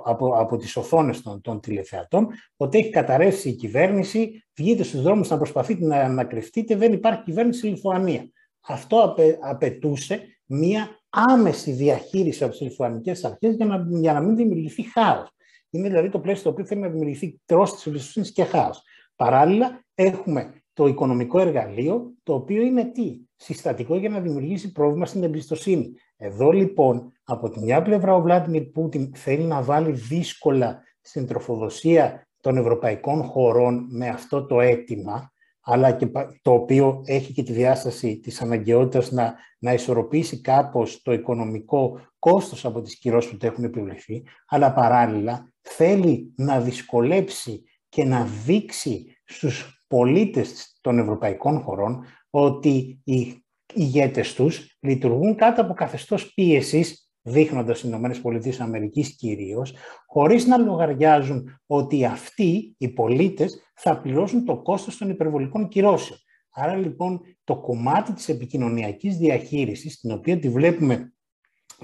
από, 0.05 0.35
από 0.37 0.57
τις 0.57 0.77
οθόνες 0.77 1.23
των, 1.23 1.41
των 1.41 1.61
τηλεθεατών, 1.61 2.29
ότι 2.57 2.79
έχει 2.79 2.91
καταρρεύσει 2.91 3.49
η 3.49 3.55
κυβέρνηση, 3.55 4.45
βγείτε 4.59 4.83
στους 4.83 5.03
δρόμους 5.03 5.29
να 5.29 5.37
προσπαθείτε 5.37 5.87
να 5.87 5.97
ανακρυφτείτε, 5.97 6.77
δεν 6.77 6.93
υπάρχει 6.93 7.23
κυβέρνηση 7.23 7.59
στη 7.59 7.69
Λιθουανία. 7.69 8.31
Αυτό 8.61 9.03
απαι, 9.03 9.39
απαιτούσε 9.41 10.21
μια 10.47 10.89
άμεση 11.09 11.73
διαχείριση 11.73 12.43
από 12.45 12.53
τις 12.53 12.61
λιθουανικές 12.61 13.25
αρχές 13.25 13.55
για 13.55 13.67
να, 13.67 13.87
για 13.89 14.13
να 14.13 14.21
μην 14.21 14.37
δημιουργηθεί 14.37 14.83
χάος. 14.83 15.35
Είναι 15.75 15.89
δηλαδή 15.89 16.09
το 16.09 16.21
πλαίσιο 16.21 16.43
το 16.43 16.49
οποίο 16.51 16.65
θέλει 16.65 16.81
να 16.81 16.89
δημιουργηθεί 16.89 17.41
τρόση 17.45 17.75
της 17.75 17.87
εμπιστοσύνης 17.87 18.33
και 18.33 18.45
χάος. 18.45 18.83
Παράλληλα, 19.17 19.85
έχουμε 19.95 20.63
το 20.73 20.87
οικονομικό 20.87 21.41
εργαλείο, 21.41 22.13
το 22.23 22.35
οποίο 22.35 22.63
είναι 22.63 22.85
τι, 22.85 23.21
συστατικό 23.37 23.97
για 23.97 24.09
να 24.09 24.21
δημιουργήσει 24.21 24.73
πρόβλημα 24.73 25.07
στην 25.07 25.23
εμπιστοσύνη. 25.23 25.93
Εδώ 26.17 26.51
λοιπόν, 26.51 27.13
από 27.25 27.51
τη 27.51 27.61
μια 27.61 27.83
πλευρά 27.83 28.15
ο 28.15 28.23
Βλάντιμιρ 28.23 28.63
Πούτιν 28.63 29.15
θέλει 29.15 29.43
να 29.43 29.63
βάλει 29.63 29.93
δύσκολα 29.93 30.83
στην 31.01 31.27
τροφοδοσία 31.27 32.29
των 32.41 32.57
ευρωπαϊκών 32.57 33.23
χωρών 33.23 33.87
με 33.91 34.09
αυτό 34.09 34.47
το 34.47 34.61
αίτημα, 34.61 35.33
αλλά 35.61 35.93
και 35.93 36.07
το 36.43 36.53
οποίο 36.53 37.03
έχει 37.05 37.33
και 37.33 37.43
τη 37.43 37.53
διάσταση 37.53 38.19
της 38.19 38.43
αναγκαιότητας 38.43 39.11
να, 39.11 39.35
να 39.59 39.73
ισορροπήσει 39.73 40.41
κάπως 40.41 41.03
το 41.03 41.13
οικονομικό 41.13 42.01
κόστος 42.19 42.65
από 42.65 42.83
τις 42.83 42.99
κυρώσεις 42.99 43.37
που 43.37 43.47
έχουν 43.47 43.65
επιβληθεί, 43.65 44.23
αλλά 44.47 44.73
παράλληλα 44.73 45.52
θέλει 45.63 46.33
να 46.37 46.61
δυσκολέψει 46.61 47.63
και 47.89 48.05
να 48.05 48.25
δείξει 48.25 49.17
στους 49.25 49.85
πολίτες 49.87 50.79
των 50.81 50.99
ευρωπαϊκών 50.99 51.61
χωρών 51.61 52.05
ότι 52.31 53.01
οι 53.05 53.45
ηγέτες 53.75 54.35
τους 54.35 54.77
λειτουργούν 54.81 55.37
κάτω 55.37 55.61
από 55.61 55.75
καθεστώς 55.75 56.35
πίεσης 56.35 57.03
δείχνοντας 57.23 57.83
οι 57.83 57.85
Ηνωμένες 57.87 58.21
Πολιτείες 58.21 58.61
Αμερικής 58.61 59.17
κυρίως, 59.17 59.75
χωρίς 60.07 60.47
να 60.47 60.57
λογαριάζουν 60.57 61.61
ότι 61.67 62.05
αυτοί 62.05 62.75
οι 62.79 62.89
πολίτες 62.89 63.63
θα 63.75 64.01
πληρώσουν 64.01 64.45
το 64.45 64.63
κόστος 64.63 64.97
των 64.97 65.11
υπερβολικών 65.11 65.69
κυρώσεων. 65.69 66.19
Άρα 66.51 66.77
λοιπόν 66.77 67.21
το 67.45 67.61
κομμάτι 67.61 68.13
της 68.13 68.29
επικοινωνιακής 68.29 69.17
διαχείρισης, 69.17 70.01
την 70.01 70.11
οποία 70.11 70.39
τη 70.39 70.49
βλέπουμε 70.49 71.13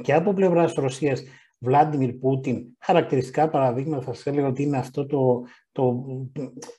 και 0.03 0.14
από 0.14 0.33
πλευράς 0.33 0.73
Ρωσίας 0.73 1.23
Βλάντιμιρ 1.59 2.12
Πούτιν, 2.12 2.64
χαρακτηριστικά 2.79 3.49
παραδείγματα 3.49 4.03
θα 4.03 4.14
σας 4.14 4.27
έλεγα 4.27 4.47
ότι 4.47 4.62
είναι 4.62 4.79
αυτό 4.79 5.07
το, 5.07 5.42
το, 5.73 6.05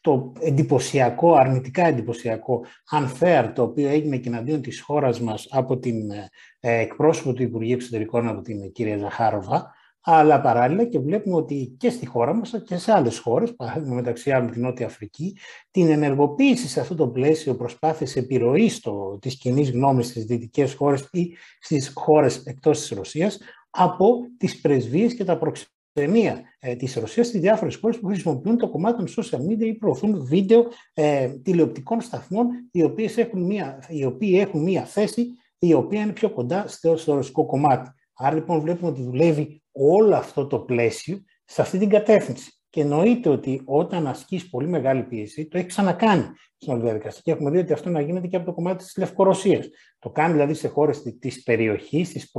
το 0.01 0.33
εντυπωσιακό, 0.39 1.33
αρνητικά 1.33 1.85
εντυπωσιακό 1.85 2.65
unfair 2.91 3.51
το 3.55 3.63
οποίο 3.63 3.89
έγινε 3.89 4.17
και 4.17 4.29
εναντίον 4.29 4.61
της 4.61 4.81
χώρας 4.81 5.21
μας 5.21 5.47
από 5.49 5.77
την 5.77 6.11
ε, 6.11 6.29
εκπρόσωπο 6.59 7.33
του 7.33 7.43
Υπουργείου 7.43 7.75
Εξωτερικών 7.75 8.27
από 8.27 8.41
την 8.41 8.71
κυρία 8.71 8.97
Ζαχάροβα, 8.97 9.73
αλλά 10.01 10.41
παράλληλα 10.41 10.85
και 10.85 10.99
βλέπουμε 10.99 11.35
ότι 11.35 11.75
και 11.79 11.89
στη 11.89 12.05
χώρα 12.05 12.33
μας 12.33 12.51
και 12.65 12.77
σε 12.77 12.91
άλλες 12.91 13.19
χώρες, 13.19 13.55
παράδειγμα 13.55 13.95
μεταξύ 13.95 14.31
άλλων 14.31 14.51
την 14.51 14.61
Νότια 14.61 14.85
Αφρική, 14.85 15.37
την 15.71 15.89
ενεργοποίηση 15.89 16.67
σε 16.67 16.79
αυτό 16.79 16.95
το 16.95 17.07
πλαίσιο 17.07 17.55
προσπάθειες 17.55 18.15
επιρροής 18.15 18.79
το, 18.79 19.17
της 19.21 19.37
κοινής 19.37 19.71
γνώμης 19.71 20.07
στις 20.07 20.25
δυτικές 20.25 20.73
χώρες 20.73 21.07
ή 21.11 21.37
στις 21.59 21.91
χώρες 21.95 22.43
εκτός 22.45 22.79
της 22.79 22.89
Ρωσίας, 22.89 23.39
από 23.69 24.19
τις 24.37 24.61
πρεσβείες 24.61 25.13
και 25.15 25.23
τα 25.23 25.37
προξενία 25.37 26.43
ε, 26.59 26.75
της 26.75 26.95
Ρωσίας 26.95 27.27
στις 27.27 27.39
διάφορες 27.39 27.75
χώρες 27.75 27.99
που 27.99 28.07
χρησιμοποιούν 28.07 28.57
το 28.57 28.69
κομμάτι 28.69 29.03
των 29.03 29.23
social 29.23 29.39
media 29.39 29.65
ή 29.65 29.73
προωθούν 29.73 30.25
βίντεο 30.25 30.67
ε, 30.93 31.27
τηλεοπτικών 31.27 32.01
σταθμών 32.01 32.47
οι, 32.71 32.83
οποίες 32.83 33.17
έχουν 33.17 33.41
μια, 33.45 33.83
οι 33.89 34.05
οποίοι 34.05 34.37
έχουν 34.41 34.63
μια 34.63 34.85
θέση 34.85 35.27
η 35.59 35.73
οποία 35.73 36.01
είναι 36.01 36.11
πιο 36.11 36.29
κοντά 36.29 36.67
στο, 36.67 36.97
στο 36.97 37.13
ρωσικό 37.13 37.45
κομμάτι. 37.45 37.89
Άρα 38.13 38.35
λοιπόν 38.35 38.59
βλέπουμε 38.59 38.91
ότι 38.91 39.01
δουλεύει 39.01 39.63
όλο 39.71 40.15
αυτό 40.15 40.47
το 40.47 40.59
πλαίσιο 40.59 41.23
σε 41.45 41.61
αυτή 41.61 41.77
την 41.77 41.89
κατεύθυνση. 41.89 42.58
Και 42.69 42.81
εννοείται 42.81 43.29
ότι 43.29 43.61
όταν 43.65 44.07
ασκείς 44.07 44.49
πολύ 44.49 44.67
μεγάλη 44.67 45.03
πίεση, 45.03 45.47
το 45.47 45.57
έχεις 45.57 45.69
ξανακάνει 45.69 46.25
στην 46.57 46.73
όλη 46.73 46.81
διαδικασία. 46.81 47.21
Και 47.23 47.31
έχουμε 47.31 47.49
δει 47.49 47.57
ότι 47.57 47.73
αυτό 47.73 47.89
να 47.89 48.01
γίνεται 48.01 48.27
και 48.27 48.35
από 48.35 48.45
το 48.45 48.53
κομμάτι 48.53 48.83
της 48.83 48.97
Λευκορωσίας. 48.97 49.69
Το 49.99 50.09
κάνει 50.09 50.31
δηλαδή 50.33 50.53
σε 50.53 50.67
χώρες 50.67 51.01
τη 51.01 51.41
περιοχής, 51.45 52.07
στις 52.07 52.31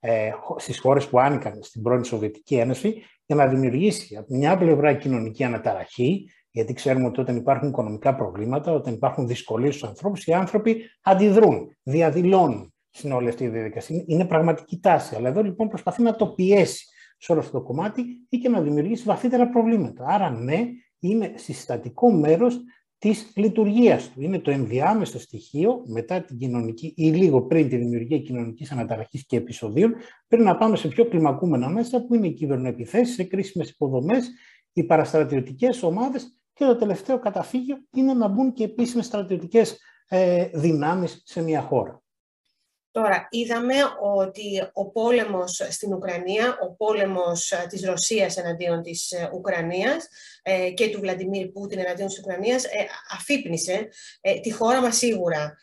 ε, 0.00 0.30
χώρες 0.80 1.08
που 1.08 1.20
άνοικαν 1.20 1.62
στην 1.62 1.82
πρώην 1.82 2.04
Σοβιετική 2.04 2.54
Ένωση, 2.54 3.02
για 3.26 3.36
να 3.36 3.46
δημιουργήσει 3.46 4.16
από 4.16 4.36
μια 4.36 4.56
πλευρά 4.56 4.94
κοινωνική 4.94 5.44
αναταραχή, 5.44 6.30
γιατί 6.50 6.72
ξέρουμε 6.72 7.06
ότι 7.06 7.20
όταν 7.20 7.36
υπάρχουν 7.36 7.68
οικονομικά 7.68 8.14
προβλήματα, 8.14 8.72
όταν 8.72 8.94
υπάρχουν 8.94 9.26
δυσκολίες 9.26 9.74
στους 9.74 9.88
ανθρώπους, 9.88 10.26
οι 10.26 10.32
άνθρωποι 10.32 10.82
αντιδρούν, 11.02 11.76
διαδηλώνουν 11.82 12.74
στην 12.90 13.12
όλη 13.12 13.28
αυτή 13.28 13.44
τη 13.44 13.50
διαδικασία. 13.50 14.04
Είναι 14.06 14.24
πραγματική 14.24 14.78
τάση. 14.80 15.14
Αλλά 15.14 15.28
εδώ 15.28 15.42
λοιπόν 15.42 15.68
προσπαθεί 15.68 16.02
να 16.02 16.16
το 16.16 16.26
πιέσει 16.26 16.86
σε 17.18 17.32
όλο 17.32 17.40
αυτό 17.40 17.58
το 17.58 17.64
κομμάτι 17.64 18.04
ή 18.28 18.38
και 18.38 18.48
να 18.48 18.60
δημιουργήσει 18.60 19.04
βαθύτερα 19.04 19.48
προβλήματα. 19.48 20.04
Άρα, 20.06 20.30
ναι, 20.30 20.68
είναι 20.98 21.32
συστατικό 21.36 22.12
μέρος 22.12 22.60
της 22.98 23.32
λειτουργίας 23.36 24.10
του. 24.10 24.22
Είναι 24.22 24.38
το 24.38 24.50
ενδιάμεσο 24.50 25.18
στοιχείο 25.18 25.82
μετά 25.86 26.22
την 26.22 26.38
κοινωνική 26.38 26.94
ή 26.96 27.08
λίγο 27.08 27.42
πριν 27.42 27.68
τη 27.68 27.76
δημιουργία 27.76 28.18
κοινωνικής 28.18 28.72
αναταραχής 28.72 29.26
και 29.26 29.36
επεισοδίων, 29.36 29.94
πριν 30.28 30.42
να 30.42 30.56
πάμε 30.56 30.76
σε 30.76 30.88
πιο 30.88 31.08
κλιμακούμενα 31.08 31.68
μέσα 31.68 32.04
που 32.06 32.14
είναι 32.14 32.26
οι 32.26 32.32
κυβερνοεπιθέσεις 32.32 33.14
σε 33.14 33.24
κρίσιμες 33.24 33.70
υποδομές, 33.70 34.30
οι 34.72 34.84
παραστρατιωτικές 34.84 35.82
ομάδες 35.82 36.40
και 36.52 36.64
το 36.64 36.76
τελευταίο 36.76 37.18
καταφύγιο 37.18 37.76
είναι 37.94 38.14
να 38.14 38.28
μπουν 38.28 38.52
και 38.52 38.64
επίσημες 38.64 39.06
στρατιωτικές 39.06 39.78
ε, 40.08 40.48
δυνάμεις 40.54 41.22
σε 41.24 41.42
μια 41.42 41.60
χώρα. 41.60 42.02
Τώρα, 42.96 43.28
είδαμε 43.30 43.74
ότι 44.16 44.68
ο 44.72 44.90
πόλεμος 44.90 45.62
στην 45.70 45.92
Ουκρανία, 45.92 46.58
ο 46.62 46.74
πόλεμος 46.74 47.50
ε, 47.50 47.66
της 47.68 47.84
Ρωσίας 47.84 48.36
εναντίον 48.36 48.82
της 48.82 49.10
ε, 49.10 49.30
Ουκρανίας 49.34 50.08
ε, 50.42 50.70
και 50.70 50.88
του 50.88 51.00
Βλαντιμίρ 51.00 51.46
Πούτιν 51.46 51.78
εναντίον 51.78 52.08
της 52.08 52.18
Ουκρανίας 52.18 52.64
αφύπνισε 53.18 53.88
τη 54.42 54.50
χώρα 54.50 54.80
μας 54.80 54.96
σίγουρα. 54.96 55.56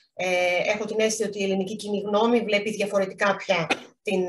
Έχω 0.73 0.85
την 0.85 0.99
αίσθηση 0.99 1.23
ότι 1.23 1.39
η 1.39 1.43
ελληνική 1.43 1.75
κοινή 1.75 1.99
γνώμη 2.05 2.41
βλέπει 2.41 2.71
διαφορετικά 2.71 3.35
πια 3.35 3.67
την, 4.01 4.21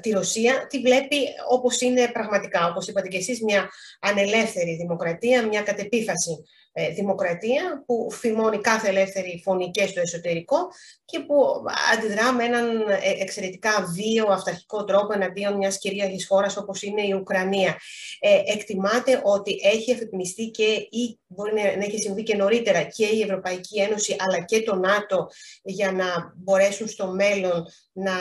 τη 0.00 0.10
Ρωσία, 0.10 0.66
τη 0.66 0.80
βλέπει 0.80 1.16
όπως 1.50 1.80
είναι 1.80 2.10
πραγματικά, 2.12 2.66
όπως 2.66 2.88
είπατε 2.88 3.08
και 3.08 3.16
εσείς, 3.16 3.42
μια 3.42 3.70
ανελεύθερη 4.00 4.76
δημοκρατία, 4.76 5.46
μια 5.46 5.62
κατεπίφαση 5.62 6.44
ε, 6.63 6.63
δημοκρατία 6.94 7.82
που 7.86 8.08
φημώνει 8.10 8.60
κάθε 8.60 8.88
ελεύθερη 8.88 9.40
φωνή 9.44 9.70
και 9.70 9.86
στο 9.86 10.00
εσωτερικό 10.00 10.56
και 11.04 11.20
που 11.20 11.62
αντιδρά 11.92 12.32
με 12.32 12.44
έναν 12.44 12.80
ε, 12.80 13.22
εξαιρετικά 13.22 13.70
βίο, 13.94 14.26
αυταρχικό 14.26 14.84
τρόπο 14.84 15.12
εναντίον 15.12 15.56
μιας 15.56 15.78
κυρίαρχης 15.78 16.26
χώρας 16.26 16.56
όπως 16.56 16.82
είναι 16.82 17.02
η 17.02 17.12
Ουκρανία. 17.12 17.76
Ε, 18.20 18.40
εκτιμάται 18.52 19.20
ότι 19.24 19.60
έχει 19.62 19.92
αφυπνιστεί 19.92 20.50
και 20.50 20.88
ή 20.90 21.18
μπορεί 21.26 21.52
να 21.54 21.84
έχει 21.84 22.00
συμβεί 22.00 22.22
και 22.22 22.36
νωρίτερα 22.36 22.82
και 22.82 23.06
η 23.06 23.22
Ευρωπαϊκή 23.22 23.80
Ένωση 23.80 24.16
αλλά 24.18 24.40
και 24.44 24.62
το 24.62 24.74
ΝΑΤΟ 24.74 25.28
για 25.62 25.92
να 25.92 26.32
μπορέσουν 26.36 26.88
στο 26.88 27.06
μέλλον 27.06 27.66
να 27.96 28.12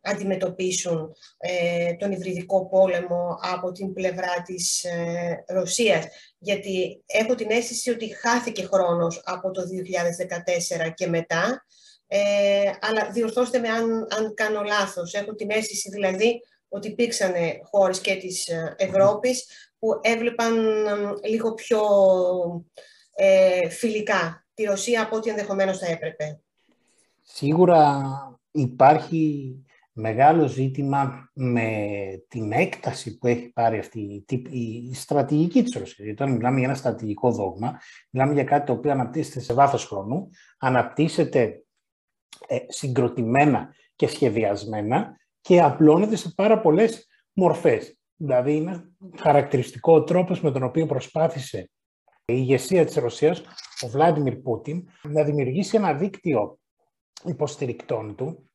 αντιμετωπίσουν 0.00 1.14
ε, 1.36 1.94
τον 1.94 2.12
υβριδικό 2.12 2.68
πόλεμο 2.68 3.38
από 3.40 3.72
την 3.72 3.92
πλευρά 3.92 4.42
της 4.44 4.84
ε, 4.84 5.44
Ρωσίας. 5.46 6.04
Γιατί 6.38 7.02
έχω 7.06 7.34
την 7.34 7.50
αίσθηση 7.50 7.90
ότι 7.90 8.14
χάθηκε 8.14 8.66
χρόνος 8.66 9.22
από 9.24 9.50
το 9.50 9.62
2014 10.86 10.92
και 10.94 11.06
μετά, 11.06 11.64
ε, 12.06 12.70
αλλά 12.80 13.10
διορθώστε 13.10 13.58
με 13.58 13.68
αν, 13.68 14.06
αν 14.18 14.34
κάνω 14.34 14.62
λάθος. 14.62 15.14
Έχω 15.14 15.34
την 15.34 15.50
αίσθηση 15.50 15.90
δηλαδή 15.90 16.40
ότι 16.68 16.88
υπήρξαν 16.88 17.32
χώρες 17.70 18.00
και 18.00 18.14
της 18.14 18.48
Ευρώπης 18.76 19.46
που 19.78 19.98
έβλεπαν 20.02 20.54
λίγο 21.24 21.54
πιο 21.54 21.80
ε, 23.14 23.68
φιλικά 23.68 24.46
τη 24.54 24.62
Ρωσία 24.62 25.02
από 25.02 25.16
ό,τι 25.16 25.30
ενδεχομένως 25.30 25.78
θα 25.78 25.86
έπρεπε. 25.86 26.40
Σίγουρα 27.22 28.02
υπάρχει 28.54 29.54
μεγάλο 29.92 30.46
ζήτημα 30.46 31.30
με 31.32 31.68
την 32.28 32.52
έκταση 32.52 33.18
που 33.18 33.26
έχει 33.26 33.52
πάρει 33.52 33.78
αυτή 33.78 34.24
η 34.50 34.94
στρατηγική 34.94 35.62
της 35.62 35.74
Ρωσίας. 35.74 36.06
Γιατί 36.06 36.22
όταν 36.22 36.34
μιλάμε 36.34 36.58
για 36.58 36.68
ένα 36.68 36.76
στρατηγικό 36.76 37.30
δόγμα, 37.32 37.78
μιλάμε 38.10 38.32
για 38.32 38.44
κάτι 38.44 38.66
το 38.66 38.72
οποίο 38.72 38.90
αναπτύσσεται 38.90 39.40
σε 39.40 39.54
βάθος 39.54 39.86
χρόνου, 39.86 40.28
αναπτύσσεται 40.58 41.64
ε, 42.46 42.58
συγκροτημένα 42.68 43.74
και 43.96 44.06
σχεδιασμένα 44.06 45.16
και 45.40 45.62
απλώνεται 45.62 46.16
σε 46.16 46.32
πάρα 46.36 46.60
πολλές 46.60 47.06
μορφές. 47.32 47.98
Δηλαδή 48.16 48.56
είναι 48.56 48.84
χαρακτηριστικό 49.18 49.94
ο 49.94 50.04
τρόπος 50.04 50.40
με 50.40 50.50
τον 50.50 50.62
οποίο 50.62 50.86
προσπάθησε 50.86 51.70
η 52.24 52.34
ηγεσία 52.36 52.84
της 52.84 52.94
Ρωσίας, 52.94 53.42
ο 53.80 53.88
Βλάντιμιρ 53.88 54.36
Πούτιν, 54.36 54.88
να 55.02 55.22
δημιουργήσει 55.22 55.76
ένα 55.76 55.94
δίκτυο 55.94 56.58
υποστηρικτών 57.24 58.14
του 58.14 58.50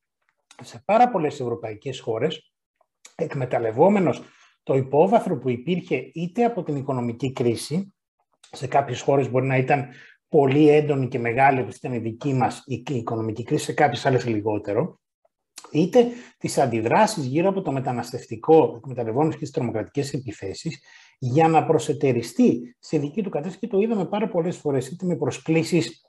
σε 0.62 0.82
πάρα 0.86 1.10
πολλές 1.10 1.39
ευρωπαϊκές 1.39 1.99
χώρες, 1.99 2.53
εκμεταλλευόμενος 3.15 4.21
το 4.63 4.75
υπόβαθρο 4.75 5.38
που 5.38 5.49
υπήρχε 5.49 6.12
είτε 6.13 6.43
από 6.43 6.63
την 6.63 6.75
οικονομική 6.75 7.34
κρίση, 7.34 7.93
σε 8.51 8.67
κάποιες 8.67 9.01
χώρες 9.01 9.29
μπορεί 9.29 9.45
να 9.45 9.58
ήταν 9.58 9.88
πολύ 10.29 10.69
έντονη 10.69 11.08
και 11.08 11.19
μεγάλη, 11.19 11.62
όπως 11.62 11.75
ήταν 11.75 11.93
η 11.93 11.97
δική 11.99 12.34
μας 12.34 12.63
η 12.65 12.84
οικονομική 12.88 13.43
κρίση, 13.43 13.63
σε 13.63 13.73
κάποιες 13.73 14.05
άλλες 14.05 14.25
λιγότερο, 14.25 14.99
είτε 15.71 16.08
τις 16.38 16.58
αντιδράσεις 16.58 17.25
γύρω 17.25 17.49
από 17.49 17.62
το 17.62 17.71
μεταναστευτικό, 17.71 18.73
εκμεταλλευόμενος 18.77 19.34
και 19.34 19.41
τις 19.41 19.51
τρομοκρατικές 19.51 20.13
επιθέσεις, 20.13 20.79
για 21.19 21.47
να 21.47 21.65
προσετεριστεί 21.65 22.75
σε 22.79 22.97
δική 22.97 23.23
του 23.23 23.29
κατάσταση. 23.29 23.60
Και 23.60 23.67
το 23.67 23.79
είδαμε 23.79 24.05
πάρα 24.05 24.27
πολλές 24.27 24.58
φορές, 24.58 24.88
είτε 24.88 25.05
με 25.05 25.15
προσκλήσεις, 25.15 26.05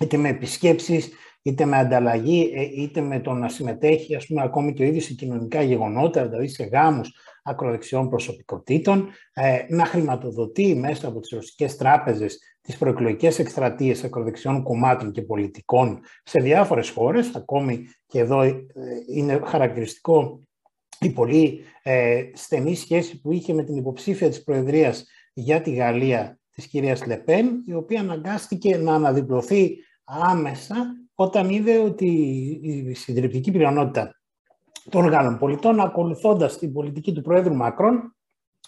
είτε 0.00 0.16
με 0.16 0.28
επισκέψεις, 0.28 1.12
είτε 1.42 1.64
με 1.64 1.76
ανταλλαγή, 1.76 2.52
ε, 2.54 2.82
είτε 2.82 3.00
με 3.00 3.20
το 3.20 3.32
να 3.32 3.48
συμμετέχει, 3.48 4.16
ας 4.16 4.26
πούμε, 4.26 4.42
ακόμη 4.42 4.72
και 4.72 4.82
ο 4.82 4.86
ίδιος 4.86 5.04
σε 5.04 5.14
κοινωνικά 5.14 5.62
γεγονότα, 5.62 6.28
δηλαδή 6.28 6.48
σε 6.48 6.64
γάμους 6.64 7.14
ακροδεξιών 7.42 8.08
προσωπικότητων, 8.08 9.08
ε, 9.32 9.58
να 9.68 9.84
χρηματοδοτεί 9.84 10.74
μέσα 10.74 11.08
από 11.08 11.20
τις 11.20 11.30
ρωσικές 11.30 11.76
τράπεζες 11.76 12.38
τις 12.60 12.78
προεκλογικές 12.78 13.38
εκστρατείες 13.38 14.04
ακροδεξιών 14.04 14.62
κομμάτων 14.62 15.12
και 15.12 15.22
πολιτικών 15.22 16.00
σε 16.24 16.40
διάφορες 16.40 16.90
χώρες, 16.90 17.34
ακόμη 17.34 17.86
και 18.06 18.18
εδώ 18.18 18.42
ε, 18.42 18.62
είναι 19.14 19.40
χαρακτηριστικό 19.44 20.42
η 21.00 21.10
πολύ 21.10 21.60
στενή 22.32 22.74
σχέση 22.74 23.20
που 23.20 23.32
είχε 23.32 23.52
με 23.52 23.64
την 23.64 23.76
υποψήφια 23.76 24.28
της 24.28 24.42
Προεδρίας 24.42 25.04
για 25.32 25.60
τη 25.60 25.74
Γαλλία 25.74 26.38
της 26.54 26.66
κυρίας 26.66 27.06
Λεπέν, 27.06 27.62
η 27.66 27.74
οποία 27.74 28.00
αναγκάστηκε 28.00 28.76
να 28.76 28.94
αναδιπλωθεί 28.94 29.76
άμεσα 30.04 30.76
όταν 31.14 31.50
είδε 31.50 31.78
ότι 31.78 32.06
η 32.62 32.94
συντριπτική 32.94 33.50
πλειονότητα 33.50 34.20
των 34.90 35.06
Γάλλων 35.06 35.38
πολιτών, 35.38 35.80
ακολουθώντας 35.80 36.58
την 36.58 36.72
πολιτική 36.72 37.12
του 37.12 37.22
Πρόεδρου 37.22 37.54
Μακρόν, 37.54 38.16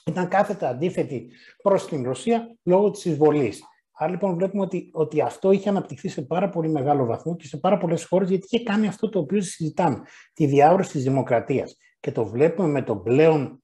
ήταν 0.07 0.29
κάθετα 0.29 0.69
αντίθετη 0.69 1.31
προς 1.63 1.87
την 1.87 2.03
Ρωσία 2.03 2.57
λόγω 2.63 2.91
της 2.91 3.05
εισβολής. 3.05 3.63
Άρα 3.99 4.11
λοιπόν 4.11 4.35
βλέπουμε 4.35 4.63
ότι, 4.63 4.91
ότι 4.93 5.21
αυτό 5.21 5.51
είχε 5.51 5.69
αναπτυχθεί 5.69 6.09
σε 6.09 6.23
πάρα 6.23 6.49
πολύ 6.49 6.69
μεγάλο 6.69 7.05
βαθμό 7.05 7.37
και 7.37 7.47
σε 7.47 7.57
πάρα 7.57 7.79
πολλές 7.79 8.05
χώρες 8.05 8.29
γιατί 8.29 8.47
είχε 8.51 8.65
κάνει 8.65 8.87
αυτό 8.87 9.09
το 9.09 9.19
οποίο 9.19 9.41
συζητάμε, 9.41 10.03
τη 10.33 10.47
διάβρωση 10.47 10.91
της 10.93 11.03
δημοκρατίας. 11.03 11.77
Και 12.01 12.13
το 12.13 12.27
βλέπουμε 12.27 12.69
με 12.69 12.83
τον 12.83 13.03
πλέον 13.03 13.63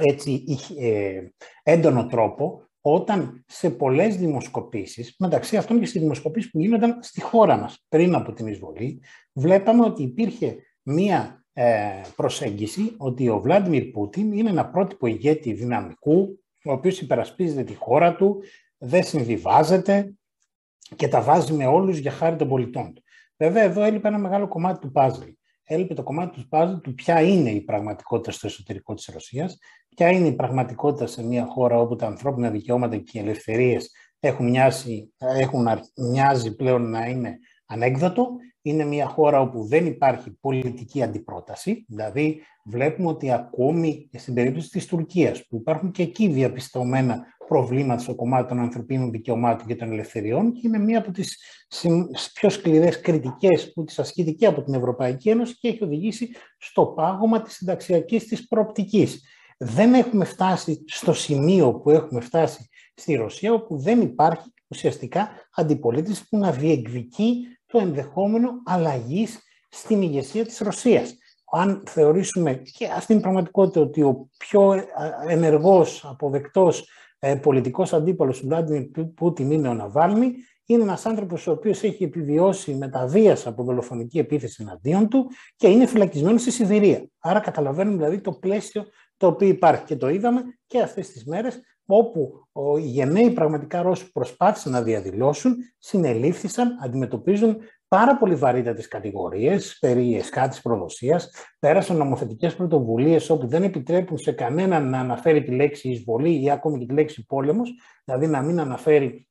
έτσι, 0.00 0.44
ε, 0.78 1.20
έντονο 1.62 2.06
τρόπο 2.06 2.63
όταν 2.86 3.44
σε 3.46 3.70
πολλές 3.70 4.16
δημοσκοπήσεις, 4.16 5.14
μεταξύ 5.18 5.56
αυτών 5.56 5.80
και 5.80 5.86
στις 5.86 6.00
δημοσκοπήσεις 6.00 6.50
που 6.50 6.60
γίνονταν 6.60 6.98
στη 7.02 7.20
χώρα 7.20 7.56
μας 7.56 7.84
πριν 7.88 8.14
από 8.14 8.32
την 8.32 8.46
εισβολή, 8.46 9.00
βλέπαμε 9.32 9.84
ότι 9.84 10.02
υπήρχε 10.02 10.56
μία 10.82 11.44
ε, 11.52 12.00
προσέγγιση 12.16 12.94
ότι 12.96 13.28
ο 13.28 13.40
Βλάντιμιρ 13.40 13.84
Πούτιν 13.84 14.32
είναι 14.32 14.50
ένα 14.50 14.70
πρότυπο 14.70 15.06
ηγέτη 15.06 15.52
δυναμικού, 15.52 16.44
ο 16.64 16.72
οποίος 16.72 17.00
υπερασπίζεται 17.00 17.62
τη 17.62 17.74
χώρα 17.74 18.16
του, 18.16 18.42
δεν 18.78 19.02
συμβιβάζεται 19.04 20.14
και 20.96 21.08
τα 21.08 21.20
βάζει 21.20 21.52
με 21.52 21.66
όλους 21.66 21.98
για 21.98 22.10
χάρη 22.10 22.36
των 22.36 22.48
πολιτών 22.48 22.94
του. 22.94 23.02
Βέβαια, 23.36 23.62
εδώ 23.62 23.82
έλειπε 23.82 24.08
ένα 24.08 24.18
μεγάλο 24.18 24.48
κομμάτι 24.48 24.78
του 24.78 24.90
πάζλ. 24.90 25.22
Έλειπε 25.64 25.94
το 25.94 26.02
κομμάτι 26.02 26.40
του 26.40 26.48
πάζλ 26.48 26.74
του 26.76 26.94
ποια 26.94 27.22
είναι 27.22 27.50
η 27.50 27.60
πραγματικότητα 27.60 28.30
στο 28.30 28.46
εσωτερικό 28.46 28.94
της 28.94 29.10
Ρωσίας, 29.12 29.58
ποια 29.96 30.10
είναι 30.10 30.26
η 30.26 30.32
πραγματικότητα 30.32 31.06
σε 31.06 31.24
μια 31.24 31.46
χώρα 31.46 31.78
όπου 31.78 31.96
τα 31.96 32.06
ανθρώπινα 32.06 32.50
δικαιώματα 32.50 32.96
και 32.96 33.18
οι 33.18 33.20
ελευθερίες 33.20 33.90
έχουν 34.20 34.50
μοιάζει, 34.50 35.12
έχουν 35.18 35.68
μοιάζει 35.96 36.56
πλέον 36.56 36.90
να 36.90 37.06
είναι 37.06 37.38
ανέκδοτο. 37.66 38.28
Είναι 38.66 38.84
μια 38.84 39.06
χώρα 39.06 39.40
όπου 39.40 39.64
δεν 39.64 39.86
υπάρχει 39.86 40.30
πολιτική 40.40 41.02
αντιπρόταση, 41.02 41.84
δηλαδή 41.88 42.42
βλέπουμε 42.64 43.08
ότι 43.08 43.32
ακόμη 43.32 44.10
στην 44.12 44.34
περίπτωση 44.34 44.68
της 44.68 44.86
Τουρκίας, 44.86 45.46
που 45.46 45.56
υπάρχουν 45.56 45.90
και 45.90 46.02
εκεί 46.02 46.28
διαπιστωμένα 46.28 47.33
προβλήματα 47.48 48.00
στο 48.00 48.14
κομμάτι 48.14 48.48
των 48.48 48.58
ανθρωπίνων 48.58 49.10
δικαιωμάτων 49.10 49.66
και 49.66 49.76
των 49.76 49.92
ελευθεριών 49.92 50.52
και 50.52 50.60
είναι 50.64 50.78
μία 50.78 50.98
από 50.98 51.10
τις 51.10 51.38
πιο 52.34 52.48
σκληρές 52.50 53.00
κριτικές 53.00 53.72
που 53.72 53.84
τις 53.84 53.98
ασκείται 53.98 54.30
και 54.30 54.46
από 54.46 54.62
την 54.62 54.74
Ευρωπαϊκή 54.74 55.30
Ένωση 55.30 55.56
και 55.58 55.68
έχει 55.68 55.84
οδηγήσει 55.84 56.30
στο 56.58 56.86
πάγωμα 56.86 57.42
της 57.42 57.54
συνταξιακής 57.54 58.26
της 58.26 58.48
προοπτικής. 58.48 59.24
Δεν 59.58 59.94
έχουμε 59.94 60.24
φτάσει 60.24 60.84
στο 60.86 61.12
σημείο 61.12 61.74
που 61.74 61.90
έχουμε 61.90 62.20
φτάσει 62.20 62.68
στη 62.94 63.14
Ρωσία, 63.14 63.52
όπου 63.52 63.78
δεν 63.78 64.00
υπάρχει 64.00 64.52
ουσιαστικά 64.68 65.28
αντιπολίτευση 65.54 66.28
που 66.28 66.38
να 66.38 66.50
διεκδικεί 66.50 67.46
το 67.66 67.78
ενδεχόμενο 67.78 68.50
αλλαγής 68.64 69.38
στην 69.68 70.02
ηγεσία 70.02 70.44
της 70.44 70.58
Ρωσίας. 70.58 71.14
Αν 71.52 71.82
θεωρήσουμε 71.86 72.54
και 72.54 72.86
αυτήν 72.86 73.14
την 73.14 73.20
πραγματικότητα 73.20 73.80
ότι 73.80 74.02
ο 74.02 74.28
πιο 74.38 74.84
ενεργός, 75.28 76.04
αποδεκτός 76.04 76.88
ε, 77.26 77.34
πολιτικός 77.34 77.92
αντίπαλος 77.92 78.40
του 78.40 78.46
Βλάντιμιρ 78.46 79.04
Πούτιν 79.14 79.50
είναι 79.50 79.68
ο 79.68 79.74
Ναβάλνη, 79.74 80.34
είναι 80.66 80.82
ένας 80.82 81.06
άνθρωπος 81.06 81.46
ο 81.46 81.50
οποίος 81.52 81.82
έχει 81.82 82.04
επιβιώσει 82.04 82.74
με 82.74 82.88
τα 82.88 83.06
βίας 83.06 83.46
από 83.46 83.62
δολοφονική 83.62 84.18
επίθεση 84.18 84.62
εναντίον 84.62 85.08
του 85.08 85.30
και 85.56 85.68
είναι 85.68 85.86
φυλακισμένος 85.86 86.40
στη 86.40 86.50
Σιδηρία. 86.50 87.06
Άρα 87.18 87.40
καταλαβαίνουμε 87.40 87.96
δηλαδή 87.96 88.20
το 88.20 88.32
πλαίσιο 88.32 88.84
το 89.16 89.26
οποίο 89.26 89.48
υπάρχει 89.48 89.84
και 89.84 89.96
το 89.96 90.08
είδαμε 90.08 90.42
και 90.66 90.80
αυτές 90.80 91.08
τις 91.08 91.24
μέρες 91.24 91.60
όπου 91.86 92.48
οι 92.78 92.88
γενναίοι 92.88 93.30
πραγματικά 93.30 93.82
Ρώσοι 93.82 94.12
προσπάθησαν 94.12 94.72
να 94.72 94.82
διαδηλώσουν, 94.82 95.56
συνελήφθησαν, 95.78 96.78
αντιμετωπίζουν 96.82 97.56
πάρα 97.88 98.16
πολύ 98.18 98.34
βαρύτατες 98.34 98.88
κατηγορίες 98.88 99.76
περί 99.80 100.16
εσκάτης 100.16 100.62
προδοσίας, 100.62 101.30
πέρασαν 101.58 101.96
νομοθετικές 101.96 102.54
πρωτοβουλίες 102.54 103.30
όπου 103.30 103.46
δεν 103.46 103.62
επιτρέπουν 103.62 104.18
σε 104.18 104.32
κανέναν 104.32 104.90
να 104.90 104.98
αναφέρει 104.98 105.42
τη 105.42 105.50
λέξη 105.50 105.88
εισβολή 105.88 106.42
ή 106.42 106.50
ακόμη 106.50 106.78
και 106.78 106.86
τη 106.86 106.94
λέξη 106.94 107.26
πόλεμος, 107.26 107.70
δηλαδή 108.04 108.26
να 108.26 108.42
μην 108.42 108.60
αναφέρει 108.60 109.28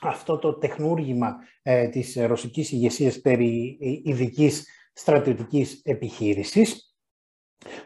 αυτό 0.00 0.38
το 0.38 0.58
τεχνούργημα 0.58 1.36
ε, 1.62 1.88
της 1.88 2.16
ρωσικής 2.16 2.72
ηγεσίας 2.72 3.20
περί 3.20 3.78
ειδικής 4.04 4.66
στρατιωτικής 4.92 5.80
επιχείρησης, 5.84 6.96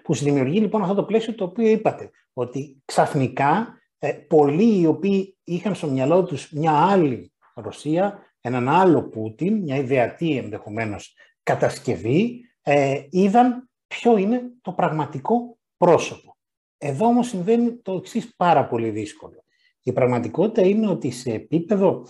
που 0.03 0.15
δημιουργεί 0.15 0.61
λοιπόν 0.61 0.83
αυτό 0.83 0.95
το 0.95 1.05
πλαίσιο 1.05 1.35
το 1.35 1.45
οποίο 1.45 1.69
είπατε, 1.69 2.11
ότι 2.33 2.83
ξαφνικά 2.85 3.79
ε, 3.99 4.13
πολλοί 4.13 4.81
οι 4.81 4.87
οποίοι 4.87 5.39
είχαν 5.45 5.75
στο 5.75 5.87
μυαλό 5.87 6.25
τους 6.25 6.53
μια 6.53 6.73
άλλη 6.73 7.33
Ρωσία, 7.55 8.30
έναν 8.41 8.69
άλλο 8.69 9.03
Πούτιν, 9.09 9.57
μια 9.57 9.77
ιδεατή 9.77 10.37
ενδεχομένως 10.37 11.15
κατασκευή, 11.43 12.41
ε, 12.63 13.01
είδαν 13.11 13.71
ποιο 13.87 14.17
είναι 14.17 14.43
το 14.63 14.73
πραγματικό 14.73 15.59
πρόσωπο. 15.77 16.37
Εδώ 16.79 17.07
όμως 17.07 17.29
συμβαίνει 17.29 17.77
το 17.77 17.93
εξής 17.93 18.35
πάρα 18.37 18.67
πολύ 18.67 18.91
δύσκολο. 18.91 19.45
Η 19.83 19.93
πραγματικότητα 19.93 20.67
είναι 20.69 20.89
ότι 20.89 21.11
σε 21.11 21.31
επίπεδο 21.31 22.07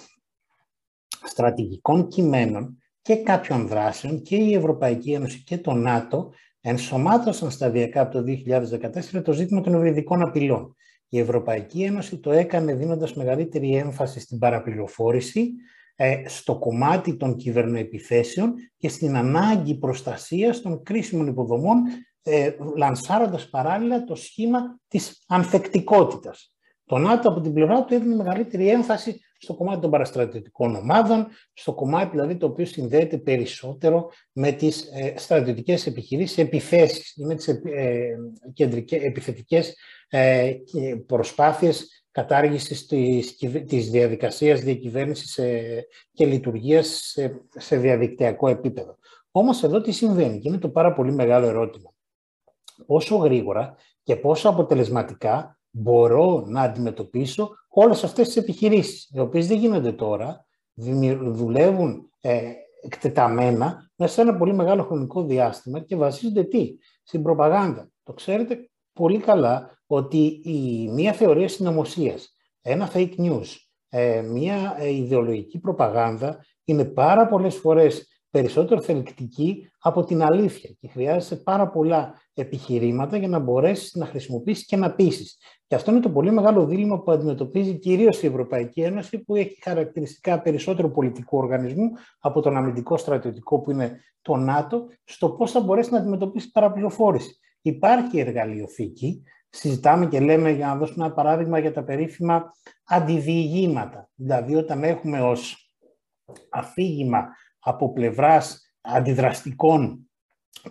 στρατηγικών 1.24 2.08
κειμένων 2.08 2.82
και 3.02 3.16
κάποιων 3.16 3.66
δράσεων 3.66 4.22
και 4.22 4.36
η 4.36 4.54
Ευρωπαϊκή 4.54 5.12
Ένωση 5.12 5.42
και 5.42 5.58
το 5.58 5.72
ΝΑΤΟ 5.72 6.32
ενσωμάτωσαν 6.60 7.50
σταδιακά 7.50 8.00
από 8.00 8.12
το 8.12 8.24
2014 9.16 9.22
το 9.24 9.32
ζήτημα 9.32 9.60
των 9.60 9.74
ευρυδικών 9.74 10.22
απειλών. 10.22 10.74
Η 11.08 11.18
Ευρωπαϊκή 11.18 11.82
Ένωση 11.82 12.18
το 12.18 12.30
έκανε 12.30 12.74
δίνοντας 12.74 13.14
μεγαλύτερη 13.14 13.74
έμφαση 13.76 14.20
στην 14.20 14.38
παραπληροφόρηση, 14.38 15.40
ε, 15.40 15.50
στο 16.26 16.58
κομμάτι 16.58 17.16
των 17.16 17.36
κυβερνοεπιθέσεων 17.36 18.54
και 18.76 18.88
στην 18.88 19.16
ανάγκη 19.16 19.78
προστασίας 19.78 20.60
των 20.60 20.82
κρίσιμων 20.82 21.26
υποδομών, 21.26 21.82
ε, 22.22 22.50
λανσάροντας 22.76 23.48
παράλληλα 23.48 24.04
το 24.04 24.14
σχήμα 24.14 24.78
της 24.88 25.24
ανθεκτικότητας. 25.26 26.54
Το 26.84 26.98
ΝΑΤΟ 26.98 27.28
από 27.28 27.40
την 27.40 27.52
πλευρά 27.52 27.84
του 27.84 27.94
έδινε 27.94 28.14
μεγαλύτερη 28.14 28.68
έμφαση 28.68 29.20
στο 29.38 29.54
κομμάτι 29.54 29.80
των 29.80 29.90
παραστρατιωτικών 29.90 30.74
ομάδων, 30.74 31.26
στο 31.52 31.74
κομμάτι 31.74 32.10
δηλαδή 32.10 32.36
το 32.36 32.46
οποίο 32.46 32.64
συνδέεται 32.64 33.18
περισσότερο 33.18 34.10
με 34.32 34.52
τις 34.52 34.82
ε, 34.82 35.14
στρατιωτικές 35.16 35.86
επιχειρήσεις, 35.86 36.38
επιθέσεις, 36.38 37.14
με 37.16 37.34
τις 37.34 37.48
ε, 37.48 38.16
κεντρικές, 38.52 39.02
επιθετικές 39.02 39.76
ε, 40.08 40.52
προσπάθειες 41.06 41.99
κατάργησης 42.10 42.86
της, 42.86 43.36
της 43.66 43.90
διαδικασίας 43.90 44.60
διακυβέρνησης 44.60 45.38
ε, 45.38 45.86
και 46.12 46.26
λειτουργίας 46.26 46.86
σε, 46.86 47.44
σε 47.56 47.76
διαδικτυακό 47.76 48.48
επίπεδο. 48.48 48.98
Όμως 49.30 49.62
εδώ 49.62 49.80
τι 49.80 49.92
συμβαίνει 49.92 50.38
και 50.38 50.48
είναι 50.48 50.58
το 50.58 50.68
πάρα 50.68 50.92
πολύ 50.92 51.12
μεγάλο 51.12 51.46
ερώτημα. 51.46 51.94
Πόσο 52.86 53.16
γρήγορα 53.16 53.76
και 54.02 54.16
πόσο 54.16 54.48
αποτελεσματικά 54.48 55.58
μπορώ 55.70 56.44
να 56.46 56.62
αντιμετωπίσω 56.62 57.50
όλες 57.68 58.04
αυτές 58.04 58.26
τις 58.26 58.36
επιχειρήσεις, 58.36 59.10
οι 59.12 59.20
οποίες 59.20 59.46
δεν 59.46 59.58
γίνονται 59.58 59.92
τώρα, 59.92 60.46
δουλεύουν 60.74 62.10
ε, 62.20 62.52
εκτεταμένα 62.82 63.90
μέσα 63.96 64.12
σε 64.12 64.20
ένα 64.20 64.36
πολύ 64.36 64.54
μεγάλο 64.54 64.82
χρονικό 64.82 65.22
διάστημα 65.22 65.80
και 65.80 65.96
βασίζονται 65.96 66.44
τι, 66.44 66.76
στην 67.02 67.22
προπαγάνδα. 67.22 67.90
Το 68.02 68.12
ξέρετε 68.12 68.70
πολύ 68.92 69.18
καλά 69.18 69.79
ότι 69.92 70.40
η, 70.44 70.88
μία 70.88 71.12
θεωρία 71.12 71.48
συνωμοσίας, 71.48 72.36
ένα 72.62 72.90
fake 72.94 73.14
news, 73.18 73.46
ε, 73.88 74.20
μία 74.20 74.76
ε, 74.78 74.94
ιδεολογική 74.94 75.58
προπαγάνδα 75.58 76.44
είναι 76.64 76.84
πάρα 76.84 77.26
πολλές 77.26 77.56
φορές 77.56 78.22
περισσότερο 78.30 78.80
θελκτική 78.80 79.70
από 79.78 80.04
την 80.04 80.22
αλήθεια 80.22 80.70
και 80.80 80.88
χρειάζεσαι 80.88 81.36
πάρα 81.36 81.68
πολλά 81.68 82.14
επιχειρήματα 82.34 83.16
για 83.16 83.28
να 83.28 83.38
μπορέσεις 83.38 83.94
να 83.94 84.06
χρησιμοποιήσεις 84.06 84.66
και 84.66 84.76
να 84.76 84.94
πείσεις. 84.94 85.38
Και 85.66 85.74
αυτό 85.74 85.90
είναι 85.90 86.00
το 86.00 86.10
πολύ 86.10 86.30
μεγάλο 86.30 86.66
δίλημα 86.66 87.02
που 87.02 87.10
αντιμετωπίζει 87.10 87.78
κυρίως 87.78 88.22
η 88.22 88.26
Ευρωπαϊκή 88.26 88.80
Ένωση 88.80 89.18
που 89.18 89.36
έχει 89.36 89.58
χαρακτηριστικά 89.62 90.40
περισσότερο 90.40 90.90
πολιτικού 90.90 91.38
οργανισμού 91.38 91.90
από 92.18 92.40
τον 92.40 92.56
αμυντικό 92.56 92.96
στρατιωτικό 92.96 93.60
που 93.60 93.70
είναι 93.70 94.00
το 94.22 94.36
ΝΑΤΟ 94.36 94.86
στο 95.04 95.30
πώς 95.30 95.50
θα 95.50 95.60
μπορέσει 95.60 95.92
να 95.92 95.98
αντιμετωπίσει 95.98 96.50
παραπληροφόρηση. 96.50 97.38
Υπάρχει 97.62 98.20
εργαλειοθήκη, 98.20 99.22
συζητάμε 99.50 100.06
και 100.06 100.20
λέμε 100.20 100.50
για 100.50 100.66
να 100.66 100.76
δώσουμε 100.76 101.04
ένα 101.04 101.14
παράδειγμα 101.14 101.58
για 101.58 101.72
τα 101.72 101.84
περίφημα 101.84 102.52
αντιδιηγήματα. 102.84 104.08
Δηλαδή 104.14 104.54
όταν 104.54 104.84
έχουμε 104.84 105.20
ως 105.20 105.70
αφήγημα 106.50 107.28
από 107.58 107.92
πλευράς 107.92 108.74
αντιδραστικών 108.80 110.10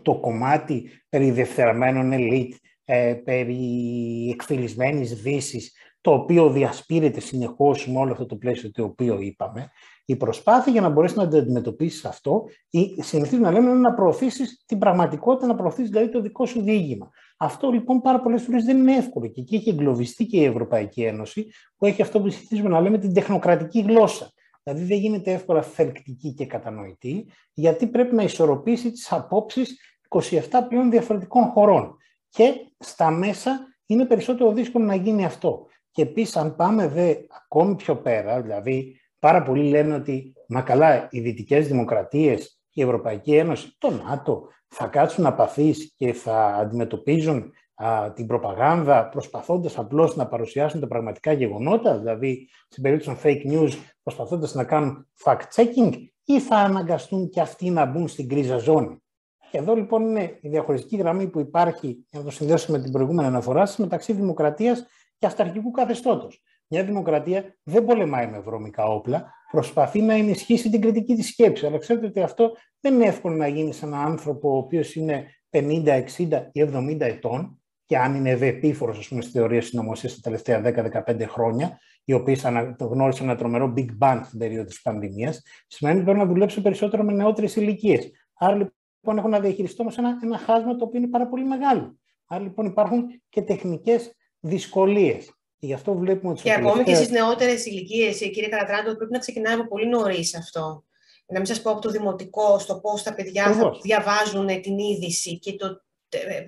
το 0.01 0.19
κομμάτι 0.19 0.89
περί 1.09 1.31
δευτεραμένων 1.31 2.11
ελίτ, 2.11 2.53
ε, 2.85 3.13
περί 3.13 4.29
εκφυλισμένης 4.33 5.21
δύσης, 5.21 5.73
το 6.01 6.13
οποίο 6.13 6.49
διασπείρεται 6.49 7.19
συνεχώς 7.19 7.87
με 7.87 7.99
όλο 7.99 8.11
αυτό 8.11 8.25
το 8.25 8.35
πλαίσιο 8.35 8.71
το 8.71 8.83
οποίο 8.83 9.19
είπαμε. 9.19 9.71
η 10.05 10.15
προσπάθεια 10.15 10.71
για 10.71 10.81
να 10.81 10.89
μπορέσει 10.89 11.15
να 11.15 11.23
αντιμετωπίσεις 11.23 12.05
αυτό, 12.05 12.43
ή 12.69 13.01
συνηθίζουμε 13.01 13.51
να 13.51 13.59
λέμε 13.59 13.73
να 13.73 13.93
προωθήσεις 13.93 14.63
την 14.65 14.77
πραγματικότητα, 14.77 15.47
να 15.47 15.55
προωθήσεις 15.55 15.89
δηλαδή 15.89 16.09
το 16.09 16.21
δικό 16.21 16.45
σου 16.45 16.61
διήγημα. 16.61 17.09
Αυτό 17.41 17.69
λοιπόν 17.69 18.01
πάρα 18.01 18.19
πολλές 18.19 18.41
φορές 18.43 18.63
δεν 18.63 18.77
είναι 18.77 18.95
εύκολο 18.95 19.27
και 19.27 19.41
εκεί 19.41 19.55
έχει 19.55 19.69
εγκλωβιστεί 19.69 20.25
και 20.25 20.37
η 20.37 20.43
Ευρωπαϊκή 20.43 21.03
Ένωση, 21.03 21.47
που 21.77 21.85
έχει 21.85 22.01
αυτό 22.01 22.21
που 22.21 22.29
συνηθίζουμε 22.29 22.69
να 22.69 22.81
λέμε 22.81 22.97
την 22.97 23.13
τεχνοκρατική 23.13 23.81
γλώσσα. 23.81 24.31
Δηλαδή 24.63 24.83
δεν 24.83 24.97
γίνεται 24.97 25.31
εύκολα 25.31 25.61
θελκτική 25.61 26.33
και 26.33 26.45
κατανοητή, 26.45 27.25
γιατί 27.53 27.87
πρέπει 27.87 28.15
να 28.15 28.23
ισορροπήσει 28.23 28.91
τις 28.91 29.11
απόψεις 29.11 29.79
27 30.09 30.39
πλέον 30.69 30.89
διαφορετικών 30.89 31.43
χωρών. 31.43 31.97
Και 32.29 32.53
στα 32.79 33.09
μέσα 33.11 33.67
είναι 33.85 34.05
περισσότερο 34.05 34.53
δύσκολο 34.53 34.85
να 34.85 34.95
γίνει 34.95 35.25
αυτό. 35.25 35.67
Και 35.91 36.01
επίσης, 36.01 36.35
αν 36.35 36.55
πάμε 36.55 36.87
δε 36.87 37.15
ακόμη 37.43 37.75
πιο 37.75 37.95
πέρα, 37.97 38.41
δηλαδή 38.41 38.99
πάρα 39.19 39.43
πολλοί 39.43 39.69
λένε 39.69 39.93
ότι 39.93 40.33
μα 40.47 40.61
καλά, 40.61 41.07
οι 41.11 41.19
δυτικές 41.19 41.67
δημοκρατίες, 41.67 42.61
η 42.71 42.81
Ευρωπαϊκή 42.81 43.35
Ένωση, 43.35 43.75
το 43.77 43.89
ΝΑΤΟ 43.89 44.47
θα 44.69 44.87
κάτσουν 44.87 45.25
απαθείς 45.25 45.93
και 45.97 46.13
θα 46.13 46.45
αντιμετωπίζουν 46.45 47.53
α, 47.75 48.11
την 48.13 48.27
προπαγάνδα 48.27 49.09
προσπαθώντας 49.09 49.77
απλώς 49.77 50.15
να 50.15 50.27
παρουσιάσουν 50.27 50.79
τα 50.79 50.87
πραγματικά 50.87 51.31
γεγονότα, 51.31 51.97
δηλαδή 51.97 52.49
στην 52.69 52.83
περίπτωση 52.83 53.21
των 53.21 53.31
fake 53.31 53.53
news 53.53 53.71
προσπαθώντας 54.03 54.53
να 54.53 54.63
κάνουν 54.63 55.07
fact-checking 55.23 55.93
ή 56.23 56.39
θα 56.39 56.55
αναγκαστούν 56.55 57.29
και 57.29 57.41
αυτοί 57.41 57.69
να 57.69 57.85
μπουν 57.85 58.07
στην 58.07 58.29
κρίζα 58.29 58.57
ζώνη. 58.57 59.03
Και 59.51 59.57
εδώ 59.57 59.75
λοιπόν 59.75 60.03
είναι 60.03 60.37
η 60.41 60.49
διαχωριστική 60.49 60.95
γραμμή 60.95 61.27
που 61.27 61.39
υπάρχει, 61.39 62.05
για 62.09 62.19
να 62.19 62.25
το 62.25 62.31
συνδέσουμε 62.31 62.77
με 62.77 62.83
την 62.83 62.91
προηγούμενη 62.91 63.27
αναφορά 63.27 63.65
σας, 63.65 63.77
μεταξύ 63.77 64.13
δημοκρατίας 64.13 64.85
και 65.17 65.25
αυταρχικού 65.25 65.71
καθεστώτος. 65.71 66.43
Μια 66.67 66.83
δημοκρατία 66.83 67.57
δεν 67.63 67.85
πολεμάει 67.85 68.27
με 68.27 68.39
βρώμικα 68.39 68.83
όπλα, 68.83 69.33
προσπαθεί 69.51 70.01
να 70.01 70.13
ενισχύσει 70.13 70.69
την 70.69 70.81
κριτική 70.81 71.15
της 71.15 71.27
σκέψης. 71.27 71.67
Αλλά 71.67 71.77
ξέρετε 71.77 72.05
ότι 72.05 72.21
αυτό 72.21 72.51
δεν 72.79 72.93
είναι 72.93 73.05
εύκολο 73.05 73.35
να 73.35 73.47
γίνει 73.47 73.73
σε 73.73 73.85
έναν 73.85 73.99
άνθρωπο 73.99 74.53
ο 74.53 74.57
οποίος 74.57 74.95
είναι 74.95 75.25
50, 75.49 76.03
60 76.17 76.49
ή 76.51 76.61
70 76.61 76.99
ετών 76.99 77.61
και 77.85 77.97
αν 77.97 78.15
είναι 78.15 78.29
ευεπίφορος 78.29 79.05
στις 79.05 79.31
θεωρίες 79.31 79.65
συνωμοσία 79.65 80.09
τα 80.09 80.15
τελευταία 80.21 80.61
10-15 81.05 81.25
χρόνια, 81.27 81.79
οι 82.03 82.13
οποίες 82.13 82.45
γνώρισαν 82.79 83.27
ένα 83.27 83.37
τρομερό 83.37 83.73
Big 83.77 83.87
Bang 83.99 84.21
στην 84.23 84.39
περίοδο 84.39 84.63
της 84.63 84.81
πανδημίας, 84.81 85.41
σημαίνει 85.67 85.95
ότι 85.95 86.05
πρέπει 86.05 86.19
να 86.19 86.25
δουλέψω 86.25 86.61
περισσότερο 86.61 87.03
με 87.03 87.13
νεότερες 87.13 87.55
ηλικίες. 87.55 88.11
Άρα 88.33 88.55
λοιπόν 88.55 89.17
έχω 89.17 89.27
να 89.27 89.39
διαχειριστώ 89.39 89.83
όμως 89.83 89.97
ένα, 89.97 90.19
ένα 90.23 90.37
χάσμα 90.37 90.75
το 90.75 90.85
οποίο 90.85 90.99
είναι 90.99 91.09
πάρα 91.09 91.27
πολύ 91.27 91.45
μεγάλο. 91.45 91.97
Άρα 92.25 92.43
λοιπόν 92.43 92.65
υπάρχουν 92.65 93.05
και 93.29 93.41
τεχνικές 93.41 94.15
δυσκολίες. 94.39 95.38
Και 95.59 95.65
γι' 95.65 95.73
αυτό 95.73 95.93
βλέπουμε 95.93 96.31
ότι. 96.31 96.41
Και 96.41 96.53
ακόμη 96.53 96.83
και 96.83 96.95
στις 96.95 97.09
νεότερες 97.09 97.65
ηλικίες, 97.65 98.17
κύριε 98.17 98.47
Καρατράντο, 98.47 98.95
πρέπει 98.95 99.11
να 99.11 99.19
ξεκινάμε 99.19 99.59
από 99.61 99.69
πολύ 99.69 99.87
νωρίς 99.87 100.35
αυτό. 100.35 100.83
Να 101.27 101.37
μην 101.37 101.45
σας 101.45 101.61
πω 101.61 101.71
από 101.71 101.81
το 101.81 101.89
δημοτικό, 101.89 102.59
στο 102.59 102.79
πώς 102.79 103.03
τα 103.03 103.13
παιδιά 103.13 103.53
θα 103.53 103.71
διαβάζουν 103.83 104.61
την 104.61 104.77
είδηση 104.77 105.39
και 105.39 105.55
το 105.55 105.81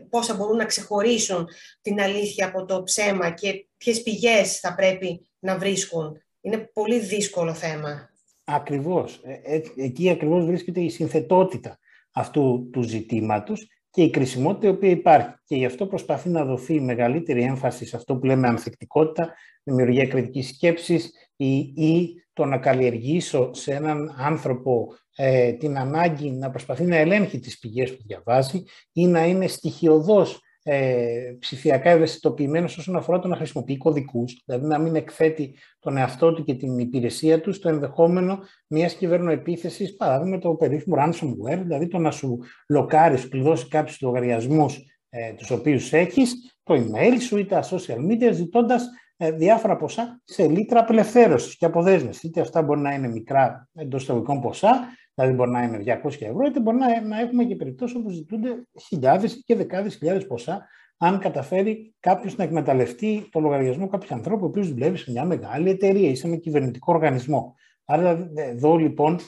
πώς 0.10 0.28
θα 0.28 0.36
μπορούν 0.36 0.58
να 0.58 0.66
ξεχωρίσουν 0.66 1.48
την 1.82 2.02
αλήθεια 2.02 2.48
από 2.48 2.66
το 2.66 2.84
ψέμα 2.84 3.30
και 3.30 3.68
ποιες 3.78 4.02
πηγές 4.02 4.60
θα 4.60 4.76
πρέπει 4.76 5.30
να 5.40 5.58
βρίσκουν. 5.58 6.22
Είναι 6.42 6.58
πολύ 6.74 7.00
δύσκολο 7.00 7.54
θέμα. 7.54 8.10
Ακριβώς. 8.44 9.20
Ε, 9.24 9.56
ε, 9.56 9.62
εκεί 9.76 10.10
ακριβώς 10.10 10.46
βρίσκεται 10.46 10.80
η 10.80 10.90
συνθετότητα 10.90 11.80
αυτού 12.12 12.70
του 12.72 12.82
ζητήματος 12.82 13.68
και 13.92 14.02
η 14.02 14.10
κρισιμότητα 14.10 14.68
η 14.68 14.70
οποία 14.70 14.90
υπάρχει. 14.90 15.34
Και 15.46 15.56
γι' 15.56 15.66
αυτό 15.66 15.86
προσπαθεί 15.86 16.30
να 16.30 16.46
δοθεί 16.46 16.82
μεγαλύτερη 16.82 17.42
έμφαση 17.42 17.86
σε 17.86 17.96
αυτό 17.96 18.16
που 18.16 18.26
λέμε 18.26 18.48
ανθεκτικότητα, 18.48 19.34
δημιουργία 19.64 20.08
κριτικής 20.08 20.48
σκέψης 20.48 21.12
ή, 21.36 21.56
ή 21.60 22.24
το 22.34 22.46
να 22.46 22.58
καλλιεργήσω 22.58 23.54
σε 23.54 23.74
έναν 23.74 24.16
άνθρωπο 24.18 24.88
ε, 25.16 25.52
την 25.52 25.78
ανάγκη 25.78 26.32
να 26.32 26.50
προσπαθεί 26.50 26.84
να 26.84 26.96
ελέγχει 26.96 27.40
τις 27.40 27.60
πηγές 27.60 27.98
που 27.98 28.04
διαβάζει 28.06 28.64
ή 28.92 29.08
να 29.08 29.26
είναι 29.26 29.48
στοιχειοδός 29.48 30.40
ε, 30.64 31.36
ψηφιακά 31.40 31.90
ευαισθητοποιημένος 31.90 32.78
όσον 32.78 32.96
αφορά 32.96 33.20
το 33.20 33.28
να 33.28 33.36
χρησιμοποιεί 33.36 33.78
κωδικούς, 33.78 34.42
δηλαδή 34.46 34.66
να 34.66 34.78
μην 34.78 34.96
εκθέτει 34.96 35.56
τον 35.80 35.98
εαυτό 35.98 36.34
του 36.34 36.44
και 36.44 36.54
την 36.54 36.80
υπηρεσία 36.80 37.42
του 37.42 37.54
στο 37.54 37.70
ενδεχόμενο 37.70 38.40
μιας 38.68 38.94
κυβερνοεπίθεσης, 38.94 39.96
παράδειγμα 39.96 40.38
το 40.38 40.54
περίφημο 40.54 40.96
ransomware, 41.00 41.60
δηλαδή 41.62 41.88
το 41.88 41.98
να 41.98 42.12
σου 42.12 42.40
λοκάρεις, 42.70 43.20
σου 43.22 43.30
κλειδώσει 43.30 43.68
κάποιους 43.68 44.02
λογαριασμούς 44.02 44.80
ε, 45.10 45.34
τους 45.34 45.52
οποίους 45.52 45.94
έχεις, 45.94 46.56
το 46.64 46.74
email 46.76 47.20
σου 47.20 47.38
ή 47.38 47.46
τα 47.46 47.64
social 47.64 47.98
media, 48.10 48.32
ζητώντας 48.32 48.90
ε, 49.18 49.32
διάφορα 49.32 49.76
ποσά 49.76 50.22
σε 50.24 50.48
λίτρα 50.48 50.80
απελευθέρωσης 50.80 51.58
και 51.58 51.66
αποδέσμευσης. 51.66 52.24
Είτε 52.24 52.42
αυτά 52.42 52.62
μπορεί 52.62 52.80
να 52.80 52.94
είναι 52.94 53.08
μικρά 53.08 53.70
εντός 53.74 54.02
εισαγωγικών 54.02 54.42
ποσά, 54.42 54.88
Δηλαδή 55.22 55.38
μπορεί 55.38 55.52
να 55.52 55.64
είναι 55.64 56.00
200 56.04 56.22
ευρώ, 56.22 56.46
είτε 56.46 56.60
μπορεί 56.60 56.78
να, 56.78 57.02
να 57.02 57.20
έχουμε 57.20 57.44
και 57.44 57.56
περιπτώσεις 57.56 57.96
όπου 57.96 58.10
ζητούνται 58.10 58.68
χιλιάδες 58.88 59.44
και 59.46 59.56
δεκάδες 59.56 59.96
χιλιάδες 59.96 60.28
ποσά, 60.28 60.68
αν 60.98 61.20
καταφέρει 61.20 61.96
κάποιος 62.00 62.36
να 62.36 62.44
εκμεταλλευτεί 62.44 63.28
το 63.32 63.40
λογαριασμό 63.40 63.88
κάποιου 63.88 64.16
ανθρώπου, 64.16 64.44
ο 64.44 64.48
οποίος 64.48 64.70
δουλεύει 64.70 64.98
σε 64.98 65.12
μια 65.12 65.26
μεγάλη 65.26 65.70
εταιρεία 65.70 66.10
ή 66.10 66.16
σε 66.16 66.28
ένα 66.28 66.36
κυβερνητικό 66.36 66.94
οργανισμό. 66.94 67.56
Άρα 67.86 68.30
εδώ 68.36 68.76
λοιπόν 68.76 69.20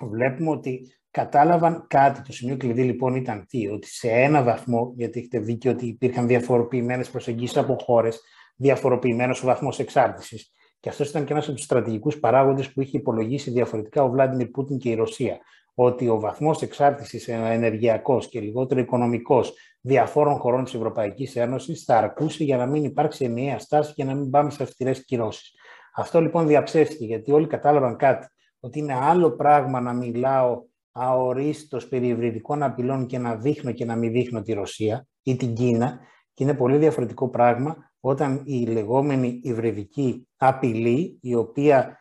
βλέπουμε 0.00 0.50
ότι 0.50 0.92
κατάλαβαν 1.10 1.86
κάτι. 1.88 2.22
Το 2.22 2.32
σημείο 2.32 2.56
κλειδί 2.56 2.82
λοιπόν 2.82 3.14
ήταν 3.14 3.46
τι, 3.48 3.68
ότι 3.68 3.86
σε 3.86 4.08
ένα 4.08 4.42
βαθμό, 4.42 4.92
γιατί 4.96 5.18
έχετε 5.18 5.38
δίκιο 5.38 5.70
ότι 5.70 5.86
υπήρχαν 5.86 6.26
διαφοροποιημένες 6.26 7.10
προσεγγίσεις 7.10 7.56
από 7.56 7.76
χώρες, 7.80 8.20
διαφοροποιημένος 8.56 9.42
ο 9.42 9.46
βαθμός 9.46 9.78
εξάρτησης. 9.78 10.52
Και 10.84 10.90
αυτός 10.90 11.08
ήταν 11.08 11.24
και 11.24 11.32
ένας 11.32 11.46
από 11.46 11.56
τους 11.56 11.64
στρατηγικούς 11.64 12.18
παράγοντες 12.18 12.72
που 12.72 12.80
είχε 12.80 12.96
υπολογίσει 12.96 13.50
διαφορετικά 13.50 14.02
ο 14.02 14.10
Βλάντιμιρ 14.10 14.46
Πούτιν 14.46 14.78
και 14.78 14.88
η 14.88 14.94
Ρωσία. 14.94 15.38
Ότι 15.74 16.08
ο 16.08 16.20
βαθμός 16.20 16.62
εξάρτησης 16.62 17.28
ενεργειακός 17.28 18.28
και 18.28 18.40
λιγότερο 18.40 18.80
οικονομικός 18.80 19.54
διαφόρων 19.80 20.38
χωρών 20.38 20.64
της 20.64 20.74
Ευρωπαϊκής 20.74 21.36
Ένωσης 21.36 21.84
θα 21.84 21.96
αρκούσε 21.96 22.44
για 22.44 22.56
να 22.56 22.66
μην 22.66 22.84
υπάρξει 22.84 23.24
ενιαία 23.24 23.58
στάση 23.58 23.92
και 23.92 24.04
να 24.04 24.14
μην 24.14 24.30
πάμε 24.30 24.50
σε 24.50 24.62
αυστηρές 24.62 25.04
κυρώσεις. 25.04 25.52
Αυτό 25.94 26.20
λοιπόν 26.20 26.46
διαψεύστηκε 26.46 27.04
γιατί 27.04 27.32
όλοι 27.32 27.46
κατάλαβαν 27.46 27.96
κάτι. 27.96 28.26
Ότι 28.60 28.78
είναι 28.78 28.94
άλλο 28.94 29.30
πράγμα 29.30 29.80
να 29.80 29.92
μιλάω 29.92 30.62
αορίστως 30.92 31.88
περί 31.88 32.06
υβριδικών 32.06 32.62
απειλών 32.62 33.06
και 33.06 33.18
να 33.18 33.34
δείχνω 33.36 33.72
και 33.72 33.84
να 33.84 33.96
μην 33.96 34.12
δείχνω 34.12 34.42
τη 34.42 34.52
Ρωσία 34.52 35.06
ή 35.22 35.36
την 35.36 35.54
Κίνα. 35.54 35.98
Και 36.34 36.44
είναι 36.44 36.54
πολύ 36.54 36.76
διαφορετικό 36.76 37.28
πράγμα 37.28 37.92
όταν 38.06 38.42
η 38.44 38.66
λεγόμενη 38.66 39.40
υβριδική 39.42 40.28
απειλή, 40.36 41.18
η 41.20 41.34
οποία 41.34 41.98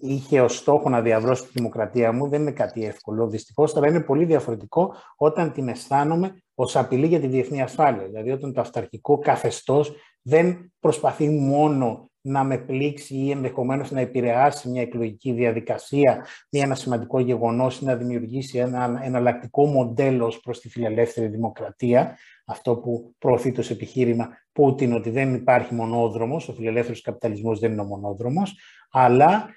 είχε 0.00 0.40
ως 0.40 0.56
στόχο 0.56 0.88
να 0.88 1.02
διαβρώσει 1.02 1.42
τη 1.42 1.50
δημοκρατία 1.54 2.12
μου, 2.12 2.28
δεν 2.28 2.40
είναι 2.40 2.52
κάτι 2.52 2.84
εύκολο. 2.84 3.28
Δυστυχώς, 3.28 3.76
αλλά 3.76 3.88
είναι 3.88 4.00
πολύ 4.00 4.24
διαφορετικό 4.24 4.94
όταν 5.16 5.52
την 5.52 5.68
αισθάνομαι 5.68 6.42
ως 6.54 6.76
απειλή 6.76 7.06
για 7.06 7.20
τη 7.20 7.26
διεθνή 7.26 7.62
ασφάλεια. 7.62 8.06
Δηλαδή, 8.06 8.30
όταν 8.30 8.52
το 8.52 8.60
αυταρχικό 8.60 9.18
καθεστώς 9.18 9.92
δεν 10.22 10.72
προσπαθεί 10.80 11.28
μόνο 11.28 12.10
να 12.20 12.44
με 12.44 12.58
πλήξει 12.58 13.14
ή 13.14 13.30
ενδεχομένως 13.30 13.90
να 13.90 14.00
επηρεάσει 14.00 14.68
μια 14.68 14.82
εκλογική 14.82 15.32
διαδικασία 15.32 16.26
ή 16.48 16.58
ένα 16.58 16.74
σημαντικό 16.74 17.20
γεγονός 17.20 17.80
ή 17.80 17.84
να 17.84 17.96
δημιουργήσει 17.96 18.58
ένα 18.58 19.00
εναλλακτικό 19.02 19.66
μοντέλο 19.66 20.34
προς 20.42 20.60
τη 20.60 20.68
φιλελεύθερη 20.68 21.26
δημοκρατία, 21.26 22.16
αυτό 22.44 22.76
που 22.76 23.14
προωθεί 23.18 23.52
το 23.52 23.62
επιχείρημα 23.70 24.28
Πούτιν 24.52 24.92
ότι 24.92 25.10
δεν 25.10 25.34
υπάρχει 25.34 25.74
μονόδρομος, 25.74 26.48
ο 26.48 26.52
φιλελεύθερος 26.52 27.00
καπιταλισμός 27.00 27.58
δεν 27.58 27.72
είναι 27.72 27.80
ο 27.80 27.84
μονόδρομος, 27.84 28.58
αλλά 28.90 29.48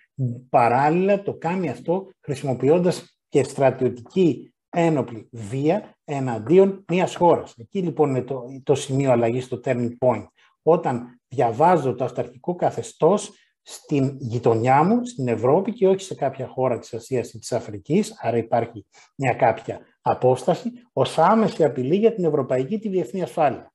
παράλληλα 0.49 1.21
το 1.21 1.33
κάνει 1.33 1.69
αυτό 1.69 2.07
χρησιμοποιώντας 2.21 3.19
και 3.29 3.43
στρατιωτική 3.43 4.53
ένοπλη 4.69 5.29
βία 5.31 5.97
εναντίον 6.03 6.85
μιας 6.87 7.15
χώρας. 7.15 7.53
Εκεί 7.57 7.81
λοιπόν 7.81 8.09
είναι 8.09 8.21
το, 8.21 8.43
το 8.63 8.75
σημείο 8.75 9.11
αλλαγής, 9.11 9.47
το 9.47 9.59
turning 9.63 9.91
point. 9.99 10.25
Όταν 10.61 11.21
διαβάζω 11.27 11.95
το 11.95 12.03
αυταρχικό 12.03 12.55
καθεστώς 12.55 13.31
στην 13.61 14.17
γειτονιά 14.19 14.83
μου, 14.83 15.05
στην 15.05 15.27
Ευρώπη 15.27 15.73
και 15.73 15.87
όχι 15.87 16.01
σε 16.01 16.15
κάποια 16.15 16.47
χώρα 16.47 16.79
της 16.79 16.93
Ασίας 16.93 17.33
ή 17.33 17.39
της 17.39 17.51
Αφρικής, 17.51 18.13
άρα 18.21 18.37
υπάρχει 18.37 18.85
μια 19.15 19.33
κάποια 19.33 19.79
απόσταση, 20.07 20.71
ως 20.93 21.17
άμεση 21.17 21.63
απειλή 21.63 21.95
για 21.95 22.13
την 22.13 22.25
ευρωπαϊκή 22.25 22.79
τη 22.79 22.89
διεθνή 22.89 23.21
ασφάλεια. 23.21 23.73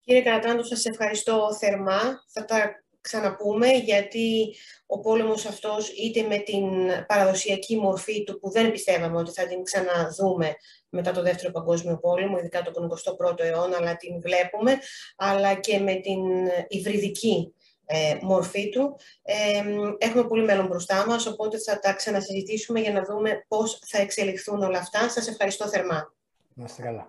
Κύριε 0.00 0.22
Καρατάντο, 0.22 0.62
σας 0.62 0.84
ευχαριστώ 0.84 1.54
θερμά. 1.58 2.24
Θα 2.32 2.44
τα 2.44 2.84
ξαναπούμε, 3.00 3.68
γιατί 3.68 4.54
ο 4.86 5.00
πόλεμος 5.00 5.46
αυτός, 5.46 5.88
είτε 5.88 6.22
με 6.22 6.38
την 6.38 6.64
παραδοσιακή 7.06 7.76
μορφή 7.76 8.24
του, 8.24 8.38
που 8.38 8.50
δεν 8.50 8.70
πιστεύαμε 8.70 9.16
ότι 9.16 9.30
θα 9.30 9.46
την 9.46 9.62
ξαναδούμε 9.62 10.54
μετά 10.88 11.12
το 11.12 11.22
Δεύτερο 11.22 11.52
Παγκόσμιο 11.52 11.98
Πόλεμο, 11.98 12.38
ειδικά 12.38 12.62
τον 12.62 12.88
21ο 12.88 13.40
αιώνα, 13.40 13.76
αλλά 13.76 13.96
την 13.96 14.20
βλέπουμε, 14.20 14.78
αλλά 15.16 15.54
και 15.54 15.78
με 15.78 15.94
την 15.94 16.20
υβριδική 16.68 17.54
ε, 17.86 18.16
μορφή 18.20 18.68
του. 18.68 18.96
Ε, 19.22 19.62
έχουμε 19.98 20.24
πολύ 20.24 20.44
μέλλον 20.44 20.66
μπροστά 20.66 21.06
μας, 21.06 21.26
οπότε 21.26 21.58
θα 21.58 21.78
τα 21.78 21.92
ξανασυζητήσουμε 21.92 22.80
για 22.80 22.92
να 22.92 23.02
δούμε 23.02 23.44
πώς 23.48 23.80
θα 23.86 23.98
εξελιχθούν 23.98 24.62
όλα 24.62 24.78
αυτά. 24.78 25.08
Σας 25.08 25.28
ευχαριστώ 25.28 25.68
θερμά. 25.68 26.14
Να 26.54 26.64
είστε 26.64 26.82
καλά. 26.82 27.08